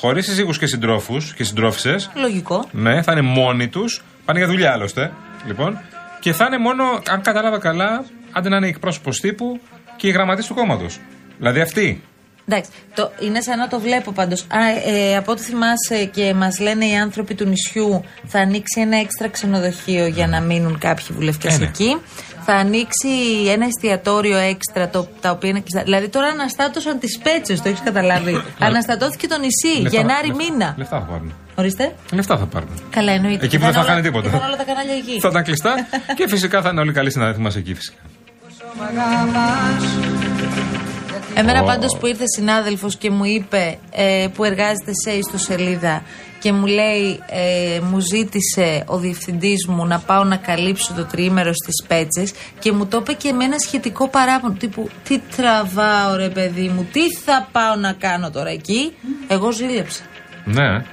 Χωρίς 0.00 0.24
συζύγου 0.24 0.52
και 0.52 0.66
συντρόφους 0.66 1.34
και 1.34 1.44
συντρόφισε. 1.44 1.96
Λογικό. 2.14 2.68
Ναι, 2.70 3.02
θα 3.02 3.12
είναι 3.12 3.20
μόνοι 3.20 3.68
τους. 3.68 4.02
Πάνε 4.24 4.38
για 4.38 4.48
δουλειά 4.48 4.72
άλλωστε. 4.72 5.12
Λοιπόν. 5.46 5.78
Και 6.20 6.32
θα 6.32 6.44
είναι 6.46 6.58
μόνο, 6.58 6.84
αν 7.08 7.22
κατάλαβα 7.22 7.58
καλά, 7.58 8.04
άντε 8.32 8.48
να 8.48 8.56
είναι 8.56 8.66
εκπρόσωπος 8.66 9.20
τύπου 9.20 9.60
και 9.96 10.06
η 10.06 10.10
γραμματή 10.10 10.46
του 10.46 10.54
κόμματος. 10.54 10.98
Δηλαδή 11.38 11.60
αυτή. 11.60 12.02
Εντάξει, 12.48 12.70
το, 12.94 13.12
είναι 13.20 13.40
σαν 13.40 13.58
να 13.58 13.68
το 13.68 13.80
βλέπω 13.80 14.12
πάντως. 14.12 14.46
Ε, 14.86 15.16
από 15.16 15.32
ό,τι 15.32 15.42
θυμάσαι 15.42 16.04
και 16.04 16.34
μας 16.34 16.58
λένε 16.58 16.86
οι 16.86 16.96
άνθρωποι 16.96 17.34
του 17.34 17.44
νησιού, 17.44 18.04
θα 18.26 18.38
ανοίξει 18.40 18.80
ένα 18.80 18.96
έξτρα 18.96 19.28
ξενοδοχείο 19.28 20.06
για 20.06 20.26
να 20.26 20.40
μείνουν 20.40 20.78
κάποιοι 20.78 21.06
βουλευτές 21.10 21.54
Ε, 21.54 21.58
ναι. 21.58 21.64
εκεί. 21.64 21.96
Θα 22.52 22.58
ανοίξει 22.58 23.08
ένα 23.48 23.66
εστιατόριο 23.66 24.36
έξτρα 24.36 24.88
το, 24.88 25.08
τα 25.20 25.30
οποία 25.30 25.48
είναι 25.50 25.60
κλειστά. 25.60 25.82
Δηλαδή 25.82 26.08
τώρα 26.08 26.26
αναστάτωσαν 26.26 26.98
τις 26.98 27.18
πέτσες, 27.18 27.62
το 27.62 27.68
έχεις 27.68 27.80
καταλάβει. 27.84 28.42
Αναστατώθηκε 28.68 29.26
το 29.26 29.36
νησί, 29.38 29.80
Λεφτά- 29.82 29.98
Γενάρη 29.98 30.26
λεφτά- 30.28 30.44
μήνα. 30.52 30.74
Λεφτά 30.78 30.98
θα 30.98 31.04
πάρουν. 31.04 31.32
Ορίστε. 31.54 31.94
Λεφτά 32.12 32.36
θα 32.38 32.46
πάρουν. 32.46 32.68
Καλά, 32.90 33.12
εννοείται. 33.12 33.44
Εκεί 33.44 33.58
που 33.58 33.64
δεν 33.64 33.72
θα 33.72 33.78
είναι 33.80 33.88
χάνει 33.88 34.00
όλα- 34.00 34.08
τίποτα. 34.08 34.30
Θα 34.30 34.36
είναι 34.36 34.46
όλα 34.46 34.56
τα 34.56 34.64
κανάλια 34.64 34.94
εκεί. 34.94 35.20
Θα 35.20 35.28
ήταν 35.28 35.42
κλειστά 35.44 35.74
και 36.16 36.28
φυσικά 36.28 36.62
θα 36.62 36.68
είναι 36.68 36.80
όλοι 36.80 36.92
καλοί 36.92 37.10
συνάδελφοι 37.10 37.40
μας 37.40 37.56
εκεί 37.56 37.74
φυσικά. 37.74 38.00
Εμένα 41.34 41.62
Ω. 41.62 41.64
πάντως 41.64 41.96
που 42.00 42.06
ήρθε 42.06 42.24
συνάδελφος 42.36 42.96
και 42.96 43.10
μου 43.10 43.24
είπε 43.24 43.78
ε, 43.90 44.26
που 44.34 44.44
εργάζεται 44.44 44.92
σε 45.04 45.10
ιστοσελίδα 45.16 46.02
και 46.40 46.52
μου 46.52 46.66
λέει, 46.66 47.20
ε, 47.26 47.80
μου 47.80 47.98
ζήτησε 47.98 48.84
ο 48.86 48.98
διευθυντής 48.98 49.66
μου 49.66 49.86
να 49.86 49.98
πάω 49.98 50.24
να 50.24 50.36
καλύψω 50.36 50.92
το 50.92 51.04
τριήμερο 51.04 51.52
στις 51.52 51.86
πέτσε 51.86 52.34
και 52.58 52.72
μου 52.72 52.86
το 52.86 52.96
είπε 52.96 53.12
και 53.12 53.32
με 53.32 53.44
ένα 53.44 53.58
σχετικό 53.58 54.08
παράπονο. 54.08 54.54
Τύπου, 54.58 54.90
τι 55.04 55.18
τραβάω 55.36 56.16
ρε 56.16 56.28
παιδί 56.28 56.68
μου, 56.68 56.88
τι 56.92 57.00
θα 57.24 57.48
πάω 57.52 57.74
να 57.74 57.92
κάνω 57.92 58.30
τώρα 58.30 58.50
εκεί; 58.50 58.92
Εγώ 59.28 59.52
ζήλεψα. 59.52 60.02
Ναι, 60.44 60.84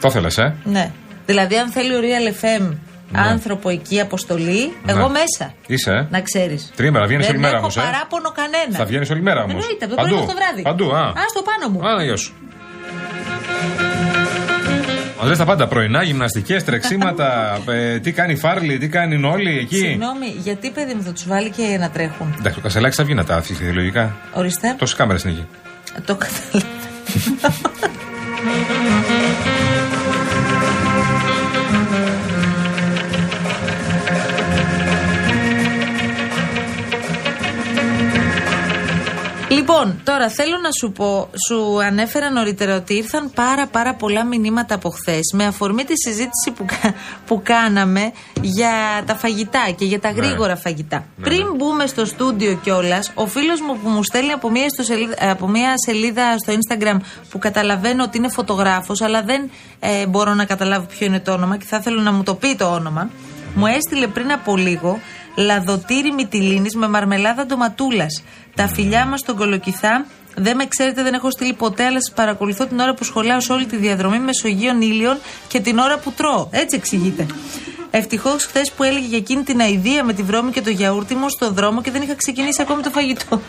το 0.00 0.08
ήθελε, 0.08 0.28
ε; 0.36 0.52
Ναι. 0.64 0.90
Δηλαδή, 1.26 1.56
αν 1.56 1.68
θέλει 1.70 1.94
ο 1.94 2.00
Real 2.00 2.44
FM 2.44 2.72
άνθρωπο 3.12 3.68
εκεί, 3.68 4.00
αποστολή, 4.00 4.72
εγώ 4.86 5.06
Ναι. 5.08 5.18
μέσα. 5.18 5.54
Είσαι, 5.66 5.90
ε. 5.90 6.06
Να 6.10 6.20
ξέρεις. 6.20 6.72
Τρίμερα, 6.76 7.06
βγαίνεις 7.06 7.24
όλη 7.26 7.32
Δεν 7.32 7.40
μέρα 7.44 7.56
έχω 7.56 7.62
όμως, 7.62 7.76
ε. 7.76 7.80
παράπονο 7.80 8.32
κανένα. 8.34 8.76
Θα 8.76 8.84
βγαίνεις 8.84 9.10
όλη 9.10 9.22
μέρα 9.22 9.42
όμως. 9.42 9.52
Εννοείται, 9.54 9.84
από 9.84 9.94
το 9.94 10.00
πρωί 10.00 10.12
μέχρι 10.12 10.26
το 10.26 10.34
βράδυ. 10.40 10.62
Παντού, 10.62 10.94
α. 10.94 11.00
Α, 11.00 11.24
στο 11.28 11.42
πάνω 11.42 11.68
μου. 11.72 11.88
Α, 11.88 12.04
γεια 12.04 12.16
σου. 12.16 12.32
Μα 15.20 15.26
λες 15.30 15.38
τα 15.38 15.44
πάντα, 15.44 15.66
πρωινά, 15.68 16.02
γυμναστικές, 16.02 16.64
τρεξίματα, 16.64 17.58
ε, 17.72 17.98
τι 17.98 18.12
κάνει 18.12 18.32
η 18.32 18.36
Φάρλι, 18.36 18.78
τι 18.78 18.88
κάνει 18.88 19.14
η 19.14 19.18
Νόλη 19.18 19.58
εκεί. 19.58 19.76
Συγγνώμη, 19.76 20.26
γιατί 20.38 20.70
παιδί 20.70 20.94
μου 20.94 21.02
θα 21.02 21.12
τους 21.12 21.26
βάλει 21.26 21.50
και 21.50 21.76
να 21.80 21.90
τρέχουν; 21.90 22.34
Εντάξει, 22.38 22.54
το 22.54 22.60
κασελάκι 22.60 22.94
θα 22.94 23.04
βγει 23.04 23.14
να 23.14 23.24
τα 23.24 23.34
αφήσει 23.36 23.62
λογικά. 23.62 24.16
Ορίστε. 24.32 24.74
Τόσες 24.78 24.96
κάμερες 24.96 25.22
είναι 25.24 25.32
εκεί. 25.32 25.46
Το 26.04 26.16
καταλαβαίνω. 26.16 26.72
Λοιπόν, 39.84 40.00
τώρα 40.04 40.28
θέλω 40.28 40.56
να 40.62 40.68
σου 40.80 40.92
πω, 40.92 41.28
σου 41.48 41.82
ανέφερα 41.82 42.30
νωρίτερα 42.30 42.76
ότι 42.76 42.94
ήρθαν 42.94 43.30
πάρα 43.34 43.66
πάρα 43.66 43.94
πολλά 43.94 44.24
μηνύματα 44.24 44.74
από 44.74 44.88
χθες 44.90 45.20
με 45.32 45.44
αφορμή 45.44 45.84
τη 45.84 45.92
συζήτηση 45.96 46.50
που, 46.56 46.64
κα- 46.64 46.94
που 47.26 47.40
κάναμε 47.44 48.12
για 48.40 48.70
τα 49.06 49.14
φαγητά 49.16 49.60
και 49.76 49.84
για 49.84 50.00
τα 50.00 50.12
Ναι. 50.12 50.20
γρήγορα 50.26 50.56
φαγητά. 50.56 51.04
Ναι, 51.16 51.24
Πριν 51.24 51.46
μπούμε 51.56 51.86
στο 51.86 52.04
στούντιο 52.04 52.54
κιόλας, 52.62 53.10
ο 53.14 53.26
φίλος 53.26 53.60
μου 53.60 53.78
που 53.82 53.88
μου 53.88 54.02
στέλνει 54.02 54.32
από 54.32 54.50
μια, 54.50 54.64
ιστοσελίδα- 54.64 55.30
από 55.30 55.48
μια 55.48 55.72
σελίδα 55.86 56.38
στο 56.38 56.52
Instagram 56.52 56.96
που 57.30 57.38
καταλαβαίνω 57.38 58.02
ότι 58.02 58.18
είναι 58.18 58.28
φωτογράφος 58.28 59.00
αλλά 59.00 59.22
δεν 59.22 59.50
ε, 59.80 60.06
μπορώ 60.06 60.34
να 60.34 60.44
καταλάβω 60.44 60.86
ποιο 60.86 61.06
είναι 61.06 61.20
το 61.20 61.32
όνομα 61.32 61.56
και 61.56 61.64
θα 61.68 61.76
ήθελα 61.76 62.02
να 62.02 62.12
μου 62.12 62.22
το 62.22 62.34
πει 62.34 62.54
το 62.56 62.64
όνομα, 62.72 63.10
μου 63.54 63.66
έστειλε 63.66 64.06
πριν 64.06 64.32
από 64.32 64.56
λίγο 64.56 64.98
λαδοτήρι 65.34 66.12
μυτιλίνης 66.12 66.74
με 66.74 66.88
μαρμελάδα 66.88 67.46
ντοματούλας. 67.46 68.22
Τα 68.54 68.68
φιλιά 68.68 69.06
μας 69.06 69.20
στον 69.20 69.36
Κολοκυθά 69.36 70.06
δεν 70.36 70.56
με 70.56 70.66
ξέρετε, 70.66 71.02
δεν 71.02 71.14
έχω 71.14 71.30
στείλει 71.30 71.52
ποτέ, 71.52 71.84
αλλά 71.84 72.00
σας 72.00 72.12
παρακολουθώ 72.14 72.66
την 72.66 72.78
ώρα 72.78 72.94
που 72.94 73.04
σχολάω 73.04 73.40
σε 73.40 73.52
όλη 73.52 73.66
τη 73.66 73.76
διαδρομή 73.76 74.18
Μεσογείων 74.18 74.80
ήλιων 74.80 75.18
και 75.48 75.60
την 75.60 75.78
ώρα 75.78 75.98
που 75.98 76.12
τρώω. 76.12 76.48
Έτσι 76.50 76.76
εξηγείται. 76.76 77.26
Ευτυχώς 77.96 78.44
χθες 78.44 78.72
που 78.72 78.82
έλεγε 78.82 79.06
για 79.06 79.18
εκείνη 79.18 79.42
την 79.42 79.60
αηδία 79.60 80.04
με 80.04 80.12
τη 80.12 80.22
βρώμη 80.22 80.50
και 80.50 80.60
το 80.60 80.70
γιαούρτι 80.70 81.14
μου 81.14 81.28
στον 81.28 81.54
δρόμο 81.54 81.82
και 81.82 81.90
δεν 81.90 82.02
είχα 82.02 82.14
ξεκινήσει 82.16 82.62
ακόμη 82.62 82.82
το 82.82 82.90
φαγητό. 82.90 83.40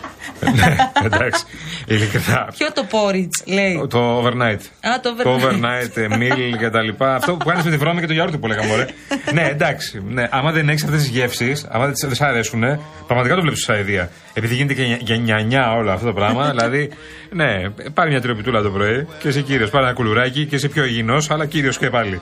ναι, 0.54 0.76
εντάξει. 1.04 1.44
Ειλικρινά. 1.86 2.48
Ποιο 2.58 2.72
το 2.72 2.86
porridge, 2.90 3.52
λέει; 3.54 3.86
Το 3.88 4.22
overnight. 4.22 4.60
Α, 4.80 5.00
το 5.02 5.14
Το 5.22 5.34
overnight. 5.36 5.52
overnight, 5.52 5.96
ε, 5.96 6.06
meal 6.10 6.58
και 6.58 6.68
τα 6.70 6.82
λοιπά. 6.82 7.14
Αυτό 7.14 7.32
που 7.36 7.44
κάνεις 7.44 7.64
με 7.64 7.70
τη 7.70 7.76
βρώμη 7.76 8.00
και 8.00 8.06
το 8.06 8.12
γιαούρτι 8.12 8.38
που 8.38 8.46
λέγαμε, 8.46 8.72
ωραία. 8.72 8.88
ναι, 9.32 9.42
εντάξει. 9.50 10.02
Ναι, 10.08 10.26
άμα 10.30 10.52
δεν 10.52 10.68
έχεις 10.68 10.84
αυτές 10.84 11.00
τις 11.00 11.08
γεύσεις, 11.10 11.66
άμα 11.70 11.84
δεν 11.84 11.94
δεν 12.00 12.14
σ' 12.14 12.20
αρέσουν, 12.20 12.62
πραγματικά 13.06 13.34
το 13.34 13.40
βλέπεις 13.40 13.60
σαν 13.62 13.78
ιδέα. 13.78 14.08
Επειδή 14.34 14.54
γίνεται 14.54 14.74
και 14.74 14.82
για- 14.82 14.98
για 15.00 15.16
νιανιά 15.16 15.72
όλο 15.72 15.90
αυτό 15.92 16.06
το 16.06 16.12
πράγμα. 16.12 16.48
δηλαδή, 16.54 16.90
ναι, 17.30 17.46
πάρει 17.94 18.10
μια 18.10 18.20
τριοπιτούλα 18.20 18.62
το 18.62 18.70
πρωί 18.70 19.06
και 19.18 19.28
είσαι 19.28 19.40
κύριος. 19.40 19.70
Πάρει 19.70 19.84
ένα 19.84 19.94
κουλουράκι 19.94 20.46
και 20.46 20.54
είσαι 20.56 20.68
πιο 20.68 20.84
υγιεινός, 20.84 21.30
αλλά 21.30 21.46
κύριος 21.46 21.78
και 21.78 21.90
πάλι. 21.90 22.20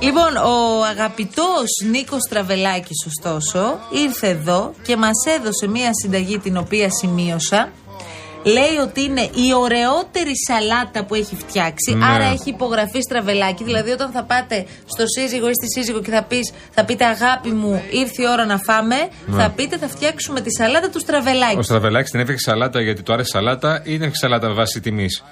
Λοιπόν, 0.00 0.36
ο 0.36 0.82
αγαπητός 0.90 1.68
Νίκος 1.90 2.22
Τραβελάκης 2.30 3.06
ωστόσο 3.06 3.78
ήρθε 4.04 4.28
εδώ 4.28 4.72
και 4.82 4.96
μας 4.96 5.24
έδωσε 5.38 5.66
μία 5.66 5.90
συνταγή 6.02 6.38
την 6.38 6.56
οποία 6.56 6.88
σημείωσα. 6.90 7.72
Λέει 8.44 8.76
ότι 8.82 9.02
είναι 9.02 9.20
η 9.20 9.54
ωραιότερη 9.54 10.32
σαλάτα 10.46 11.04
που 11.04 11.14
έχει 11.14 11.36
φτιάξει. 11.36 11.94
Ναι. 11.94 12.04
Άρα 12.06 12.24
έχει 12.24 12.48
υπογραφή 12.50 13.00
Στραβελάκη. 13.00 13.64
Δηλαδή, 13.64 13.90
όταν 13.90 14.10
θα 14.10 14.22
πάτε 14.24 14.66
στο 14.86 15.04
σύζυγο 15.06 15.48
ή 15.48 15.54
στη 15.54 15.80
σύζυγο 15.80 16.00
και 16.00 16.10
θα, 16.10 16.22
πεις, 16.22 16.52
θα 16.70 16.84
πείτε 16.84 17.04
Αγάπη 17.04 17.50
μου, 17.50 17.82
ήρθε 17.90 18.22
η 18.22 18.26
ώρα 18.28 18.44
να 18.46 18.58
φάμε, 18.58 18.96
Ναι. 19.26 19.42
θα 19.42 19.50
πείτε 19.50 19.78
Θα 19.78 19.88
φτιάξουμε 19.88 20.40
τη 20.40 20.50
σαλάτα 20.50 20.88
του 20.90 21.00
Στραβελάκη. 21.00 21.58
Ο 21.58 21.62
Στραβελάκης 21.62 22.10
την 22.10 22.20
έφτιαξε 22.20 22.50
σαλάτα 22.50 22.80
γιατί 22.80 23.02
του 23.02 23.12
άρεσε 23.12 23.30
σαλάτα 23.30 23.76
ή 23.76 23.82
την 23.82 23.92
έφτιαξε 23.92 24.20
σαλάτα 24.20 24.48
με 24.48 24.54
βάση 24.54 24.80
τιμής. 24.80 25.22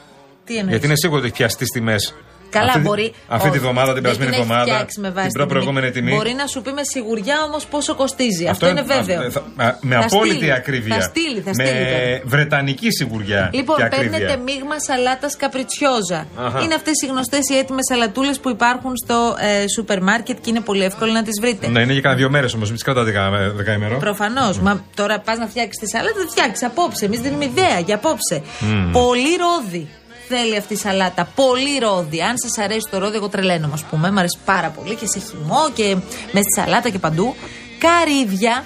Τι 0.44 0.52
εννοείς; 0.54 0.70
Γιατί 0.70 0.86
είναι 0.86 0.96
σίγουρο 0.96 1.18
ότι 1.18 1.26
έχει 1.28 1.36
πιαστεί 1.36 1.64
τιμές. 1.64 2.14
Καλά, 2.50 2.66
αυτή, 2.66 2.78
τη- 2.80 2.86
μπορεί. 2.86 3.12
Αυτή 3.28 3.48
τη 3.48 3.56
όχι, 3.56 3.58
βδομάδα, 3.64 3.92
την 3.92 3.94
δεν 3.94 4.02
περασμένη 4.02 4.30
έχει 4.30 4.40
εβδομάδα, 4.40 4.72
φτιάξει 4.72 5.00
με 5.00 5.10
βάση 5.10 5.26
την 5.28 5.36
προπροηγούμενη 5.38 5.90
τιμή. 5.90 6.14
Μπορεί 6.14 6.32
να 6.32 6.46
σου 6.46 6.62
πει 6.62 6.72
με 6.72 6.80
σιγουριά 6.92 7.42
όμως 7.48 7.66
πόσο 7.66 7.94
κοστίζει. 7.94 8.46
Αυτό, 8.46 8.68
είναι 8.68 8.82
βέβαιο. 8.82 9.20
α, 9.20 9.30
θα- 9.30 9.44
α, 9.56 9.76
με 9.80 9.94
Θα 9.94 10.04
απόλυτη 10.04 10.36
στείλει, 10.36 10.52
ακρίβεια. 10.52 10.94
Θα 10.96 11.00
στείλει, 11.02 11.40
θα 11.40 11.50
με 11.56 11.64
στείλει. 11.64 11.84
τώρα. 11.84 12.20
βρετανική 12.24 12.90
σιγουριά. 12.90 13.50
Λοιπόν, 13.52 13.76
και 13.76 13.82
ακρίβεια. 13.82 14.10
παίρνετε 14.10 14.36
μείγμα 14.42 14.80
σαλάτας 14.80 15.36
καπριτσιόζα. 15.36 16.26
Αχα. 16.36 16.60
Είναι 16.62 16.74
αυτές 16.74 16.92
οι 17.02 17.06
γνωστές 17.06 17.48
οι 17.50 17.56
έτοιμες 17.56 17.86
σαλατούλες 17.90 18.38
που 18.40 18.48
υπάρχουν 18.50 18.92
στο 19.04 19.36
ε, 19.40 19.64
σούπερ 19.74 20.02
μάρκετ 20.02 20.36
και 20.40 20.50
είναι 20.50 20.60
πολύ 20.60 20.84
εύκολο 20.84 21.12
να 21.12 21.22
τις 21.22 21.40
βρείτε. 21.40 21.68
Ναι, 21.68 21.80
είναι 21.80 21.92
για 21.92 22.00
κανένα 22.00 22.20
δύο 22.20 22.30
μέρες 22.30 22.54
όμως, 22.54 22.66
μην 22.66 22.74
τις 22.74 22.84
κρατάτε 22.84 23.10
κανένα 23.12 23.48
δεκαήμερο. 23.48 23.96
Προφανώς. 23.98 24.58
Μα 24.60 24.84
τώρα 24.96 25.18
πας 25.20 25.38
να 25.38 25.46
φτιάξεις 25.46 25.78
τη 25.78 25.86
σαλάτα, 25.88 26.20
θα 26.24 26.28
φτιάξεις 26.30 26.62
απόψε. 26.66 27.04
Εμείς 27.04 27.20
δίνουμε 27.20 27.44
ιδέα 27.44 27.78
για 27.78 27.94
απόψε. 27.94 28.42
Μμμ. 28.60 28.90
Πολύ 28.92 29.32
ρόδι 29.44 29.88
θέλει 30.28 30.56
αυτή 30.56 30.72
η 30.72 30.76
σαλάτα. 30.76 31.28
Πολύ 31.34 31.78
ρόδι. 31.78 32.22
Αν 32.22 32.34
σας 32.36 32.64
αρέσει 32.64 32.88
το 32.90 32.98
ρόδι, 32.98 33.16
εγώ 33.16 33.28
τρελαίνομαι, 33.28 33.72
ας 33.74 33.84
πούμε. 33.84 34.10
Μ' 34.10 34.18
αρέσει 34.18 34.38
πάρα 34.44 34.68
πολύ 34.68 34.94
και 34.94 35.06
σε 35.06 35.18
χυμό 35.18 35.70
και 35.74 35.96
με 36.32 36.40
στη 36.40 36.60
σαλάτα 36.60 36.88
και 36.88 36.98
παντού. 36.98 37.34
Καρύδια, 37.78 38.64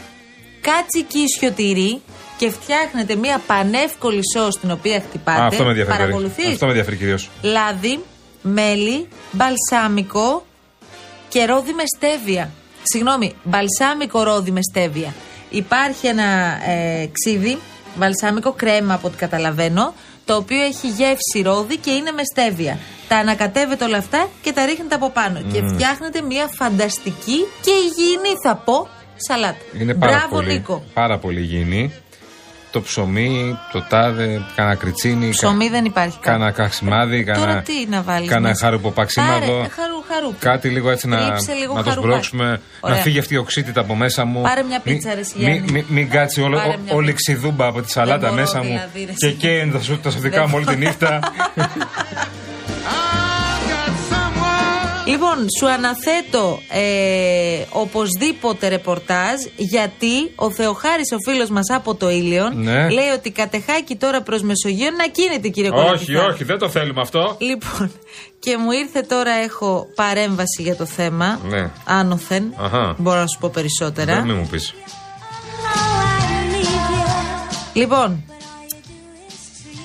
κάτσικι 0.60 1.18
ισιοτηρί 1.18 2.00
και 2.36 2.50
φτιάχνετε 2.50 3.14
μια 3.14 3.40
πανεύκολη 3.46 4.20
σως 4.36 4.58
την 4.60 4.70
οποία 4.70 5.02
χτυπάτε. 5.08 5.40
Α, 5.40 5.46
αυτό 5.46 5.62
με 5.62 5.68
ενδιαφέρει. 5.68 5.98
Παρακολουθείς; 5.98 6.46
Αυτό 6.46 6.64
με 6.64 6.70
ενδιαφέρει 6.70 6.96
κυρίως. 6.96 7.30
Λάδι, 7.42 8.04
μέλι, 8.42 9.08
μπαλσάμικο 9.32 10.46
και 11.28 11.44
ρόδι 11.44 11.72
με 11.72 11.82
στέβια. 11.96 12.50
Συγγνώμη, 12.82 13.34
μπαλσάμικο 13.42 14.22
ρόδι 14.22 14.50
με 14.50 14.60
στέβια. 14.70 15.14
Υπάρχει 15.50 16.06
ένα 16.06 16.24
ε, 16.70 17.10
ξύδι, 17.12 17.58
μπαλσάμικο 17.96 18.52
κρέμα 18.52 18.94
από 18.94 19.06
ό,τι 19.06 19.16
καταλαβαίνω, 19.16 19.94
το 20.28 20.34
οποίο 20.36 20.62
έχει 20.62 20.88
γεύση 20.88 21.38
ρόδι 21.42 21.76
και 21.76 21.90
είναι 21.90 22.10
με 22.10 22.22
στέβια. 22.32 22.78
Τα 23.08 23.16
ανακατεύετε 23.16 23.84
όλα 23.84 23.96
αυτά 23.98 24.28
και 24.42 24.52
τα 24.52 24.64
ρίχνετε 24.66 24.94
από 24.94 25.10
πάνω. 25.10 25.40
Και 25.52 25.60
Μμμ. 25.62 25.68
φτιάχνετε 25.74 26.20
μια 26.22 26.46
φανταστική 26.58 27.38
και 27.64 27.70
υγιεινή, 27.70 28.32
θα 28.44 28.56
πω, 28.56 28.88
σαλάτα. 29.16 29.56
Είναι 29.80 29.94
πάρα 29.94 30.12
Μπράβο, 30.16 30.34
πολύ, 30.34 30.52
Νίκο. 30.52 30.82
πάρα 30.94 31.18
πολύ 31.18 31.40
υγιεινή. 31.40 31.92
Το 32.70 32.81
ψωμί, 32.81 33.59
το 33.72 33.83
τάδε, 33.88 34.42
κάνα 34.57 34.74
κριτσίνι, 34.74 35.28
Ψωμί 35.28 35.68
δεν 35.68 35.85
υπάρχει 35.85 36.18
κάτι. 36.20 36.28
κάνα 36.38 36.50
καξιμάδι, 36.50 37.24
Τώρα 37.24 37.38
κάνα, 37.46 37.62
τι 37.62 37.87
να 37.90 38.02
βάλεις 38.02 38.28
κάνα 38.28 38.48
μέσα. 38.48 38.64
χαρουποπαξιμάδο. 38.64 39.33
Πάρε, 39.38 39.68
χαρου, 39.68 40.04
χαρούπι. 40.12 40.37
Κάτι 40.38 40.68
λίγο 40.68 40.90
έτσι 40.90 41.09
να, 41.09 41.26
Τρίψε 41.26 41.52
λίγο 41.52 41.74
να 41.74 41.83
το 41.83 41.88
χαρουπάκι. 41.88 42.24
σπρώξουμε, 42.24 42.61
Ωραία. 42.81 42.96
να 42.96 43.02
φύγει 43.02 43.18
αυτή 43.18 43.35
η 43.35 43.37
οξύτητα 43.37 43.81
από 43.81 43.94
μέσα 43.94 44.24
μου. 44.24 44.40
Πάρε 44.42 44.62
μια 44.62 44.81
Μη- 44.85 44.94
πίτσα, 44.94 45.14
ρε, 45.14 45.20
εσύ, 45.20 45.33
μη- 45.37 45.44
Γιάννη. 45.44 45.72
μη- 45.72 45.85
Μην 45.88 46.11
κάτσει 46.11 46.40
όλο, 46.42 46.57
Πάρε 46.57 46.68
ό- 46.68 46.78
μια 46.85 46.94
όλη 46.94 47.11
η 47.11 47.12
πίτσα. 47.12 47.33
ξιδούμπα 47.33 47.66
από 47.66 47.83
τη 47.83 47.90
σαλάτα 47.90 48.18
μπορώ, 48.28 48.33
μέσα 48.40 48.59
μου 48.59 48.64
δηλαδή, 48.64 49.04
ρε, 49.04 49.12
και 49.16 49.26
εσύ. 49.26 49.35
καίν 49.37 49.72
τα, 49.72 49.81
σου- 49.81 50.00
τα 50.00 50.11
σωτικά 50.11 50.37
Δεν 50.40 50.46
μου 50.48 50.54
όλη 50.57 50.64
τη 50.64 50.74
μπορώ. 50.76 50.87
νύχτα. 50.87 51.18
Λοιπόν, 55.20 55.46
σου 55.59 55.68
αναθέτω 55.68 56.61
ε, 56.70 57.62
οπωσδήποτε 57.72 58.68
ρεπορτάζ 58.68 59.35
γιατί 59.57 60.33
ο 60.35 60.50
Θεοχάρης 60.50 61.12
ο 61.12 61.31
φίλος 61.31 61.48
μας 61.50 61.70
από 61.70 61.94
το 61.94 62.11
Ήλιον 62.11 62.62
Ναι. 62.62 62.88
λέει 62.90 63.09
ότι 63.09 63.31
κατεχάκι 63.31 63.96
τώρα 63.96 64.22
προς 64.22 64.42
Μεσογείο 64.42 64.90
να 64.90 65.07
κίνηται 65.07 65.48
κύριε 65.48 65.70
όχι, 65.70 65.85
Κολοκυθά. 65.85 66.24
όχι, 66.24 66.44
δεν 66.44 66.59
το 66.59 66.68
θέλουμε 66.68 67.00
αυτό. 67.00 67.37
Λοιπόν, 67.38 67.92
και 68.38 68.57
μου 68.57 68.70
ήρθε 68.70 69.00
τώρα 69.00 69.31
έχω 69.33 69.87
παρέμβαση 69.94 70.62
για 70.62 70.76
το 70.76 70.85
θέμα. 70.87 71.40
Ναι. 71.48 71.70
Άνωθεν. 71.85 72.54
Αχα. 72.57 72.94
Μπορώ 72.98 73.20
να 73.20 73.26
σου 73.26 73.38
πω 73.40 73.48
περισσότερα. 73.54 74.14
Δεν 74.14 74.24
μην 74.26 74.37
μου 74.37 74.48
πεις. 74.50 74.74
Λοιπόν, 77.72 78.24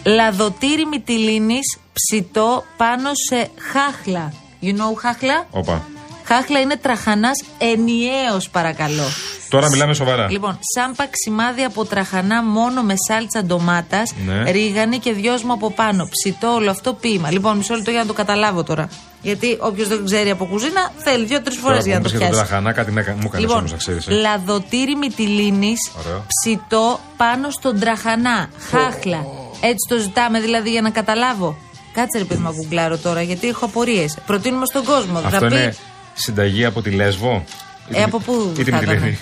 λαδοτήρι 0.06 0.86
μυτιλίνης 0.86 1.78
ψητό 1.93 2.63
πάνω 2.78 3.10
σε 3.30 3.50
χάχλα. 3.72 4.34
You 4.63 4.71
know 4.80 4.93
χάχλα; 4.97 5.45
Όπα. 5.52 5.86
Χάχλα 6.26 6.60
είναι 6.60 6.76
τραχανάς 6.78 7.43
ενιαίος, 7.58 8.49
παρακαλώ. 8.49 9.04
Τώρα 9.49 9.69
μιλάμε 9.69 9.93
σοβαρά. 9.93 10.32
Λοιπόν, 10.32 10.60
σαν 10.76 10.95
παξιμάδι 10.95 11.63
από 11.63 11.86
τραχανά 11.86 12.43
μόνο 12.43 12.82
με 12.82 12.93
σάλτσα 13.08 13.43
ντομάτας, 13.43 14.13
Ναι. 14.26 14.52
ρίγανη 14.52 14.97
και 14.99 15.13
δυόσμο 15.13 15.54
από 15.54 15.71
πάνω. 15.71 16.08
Ψητό 16.10 16.54
όλο 16.54 16.69
αυτό 16.71 16.93
ποίημα. 16.93 17.32
Λοιπόν, 17.32 17.58
μισό 17.58 17.76
λεπτό 17.76 17.91
για 17.91 17.99
να 17.99 18.06
το 18.06 18.13
καταλάβω 18.13 18.63
τώρα. 18.63 18.89
Γιατί 19.21 19.58
όποιος 19.60 19.88
δεν 19.88 20.06
ξέρει 20.06 20.30
από 20.30 20.45
κουζίνα 20.45 20.91
θέλει 20.97 21.26
δύο-τρεις 21.26 21.58
φορές 21.58 21.78
Τώρα 21.78 21.89
για 21.89 21.95
να 21.95 22.02
που 22.02 22.10
το 22.10 22.15
είπες 22.15 22.19
για 22.19 22.28
τον 22.28 22.36
πιάσει. 22.38 22.49
τραχανά, 22.49 22.71
κάτι 22.73 22.91
με 22.91 23.02
έκα- 23.02 23.13
μου 23.13 23.19
έκανε 23.26 23.39
Λοιπόν, 23.41 23.58
όμω 23.58 23.67
να 23.71 23.78
ξέρεις. 23.78 24.08
λαδοτήρι 24.10 24.95
μυτιλίνης, 24.95 25.91
Ωραίο. 26.06 26.26
ψητό 26.28 26.99
πάνω 27.17 27.49
στον 27.49 27.80
τραχανά. 27.80 28.49
Χάχλα. 28.69 29.26
Έτσι 29.62 29.88
το 29.89 29.97
ζητάμε 29.97 30.39
δηλαδή 30.39 30.69
για 30.69 30.82
να 30.82 30.89
καταλάβω. 30.89 31.58
Κάτσε 31.93 32.17
ρε 32.17 32.23
παιδί 32.23 32.41
μου 32.41 32.47
να 32.49 32.56
γκουγκλάρω 32.56 32.97
τώρα 32.97 33.21
γιατί 33.21 33.47
έχω 33.47 33.65
απορίες. 33.65 34.17
Προτείνουμε 34.25 34.65
στον 34.65 34.84
κόσμο. 34.84 35.19
θα 35.19 35.27
Αυτό 35.27 35.47
πει. 35.47 35.53
είναι 35.56 35.75
συνταγή 36.13 36.65
από 36.65 36.82
τη 36.82 36.89
Λέσβο; 36.89 37.43
Ή 37.88 37.91
Ε, 37.91 37.95
τη- 37.95 38.01
από 38.03 38.19
πού 38.19 38.53
Ή 38.58 38.63
τη 38.63 38.71
θα 38.71 38.77
Μυτιλίνη. 38.77 39.17